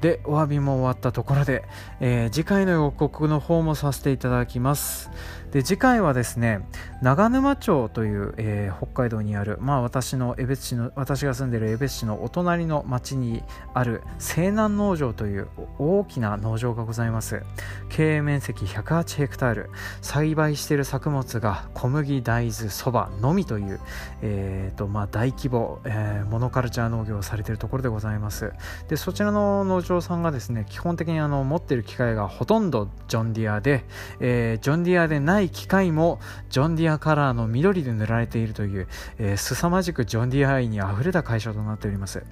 [0.00, 1.64] でお詫びも終わったところで、
[2.00, 5.10] えー、次回の予告の方もさせていただきます。
[5.52, 6.60] で次回はですね
[7.02, 13.42] 長沼町という、えー、北海道にある、まあ、私の江別市の私が住んでいる江別市のお隣の町に
[13.74, 17.42] ある西南農場という大きな農場がございます。
[17.88, 19.70] 経営面積108ヘクタール。
[20.00, 23.80] 栽培している作物が小麦大豆そばのみという、
[24.22, 28.52] えーとまあ、大規模、えー、モノカルチャー農業をされているところでございます。
[28.88, 33.84] でそちらの農場さんがですね基本的にあの持っている機械がほとんどジョンディアで、
[34.20, 36.20] えー、ジョンディアでないい機械も
[36.50, 42.24] ジョンディアカラーの緑で塗られているという、えー、凄まじくジョンディア愛にあふれた会社となっております。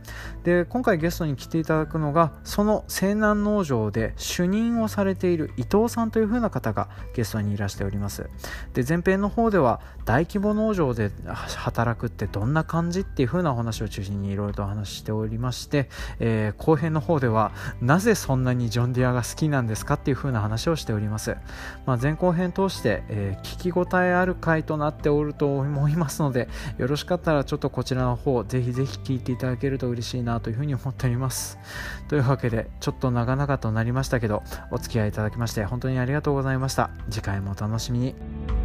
[0.44, 8.28] で今回ゲストに来ていただくのがその西南農場で主任をされている伊藤さんという風な方がゲストにいらしております。
[8.72, 15.88] で前編の方では大規模農場で働くってどんな感じっていう風な話を中心にいろいろとお話ししておりまして、
[16.18, 21.36] えー、後編の方ではなぜそんなにジョンディアが好きなんですかっていう風な話をしております、
[21.86, 31.58] まあ、前後編通してえー、聞き応えある回となっておると思いますのでよろしかったらちょっとこちらの方ぜひぜひ聞いていただけると嬉しいなというふうに思っております。
[32.08, 36.90] というわけでちょっと長々となりましたけどお付き合いいただきまして本当にありがとうございました。
[37.10, 38.63] 次回もお楽しみに。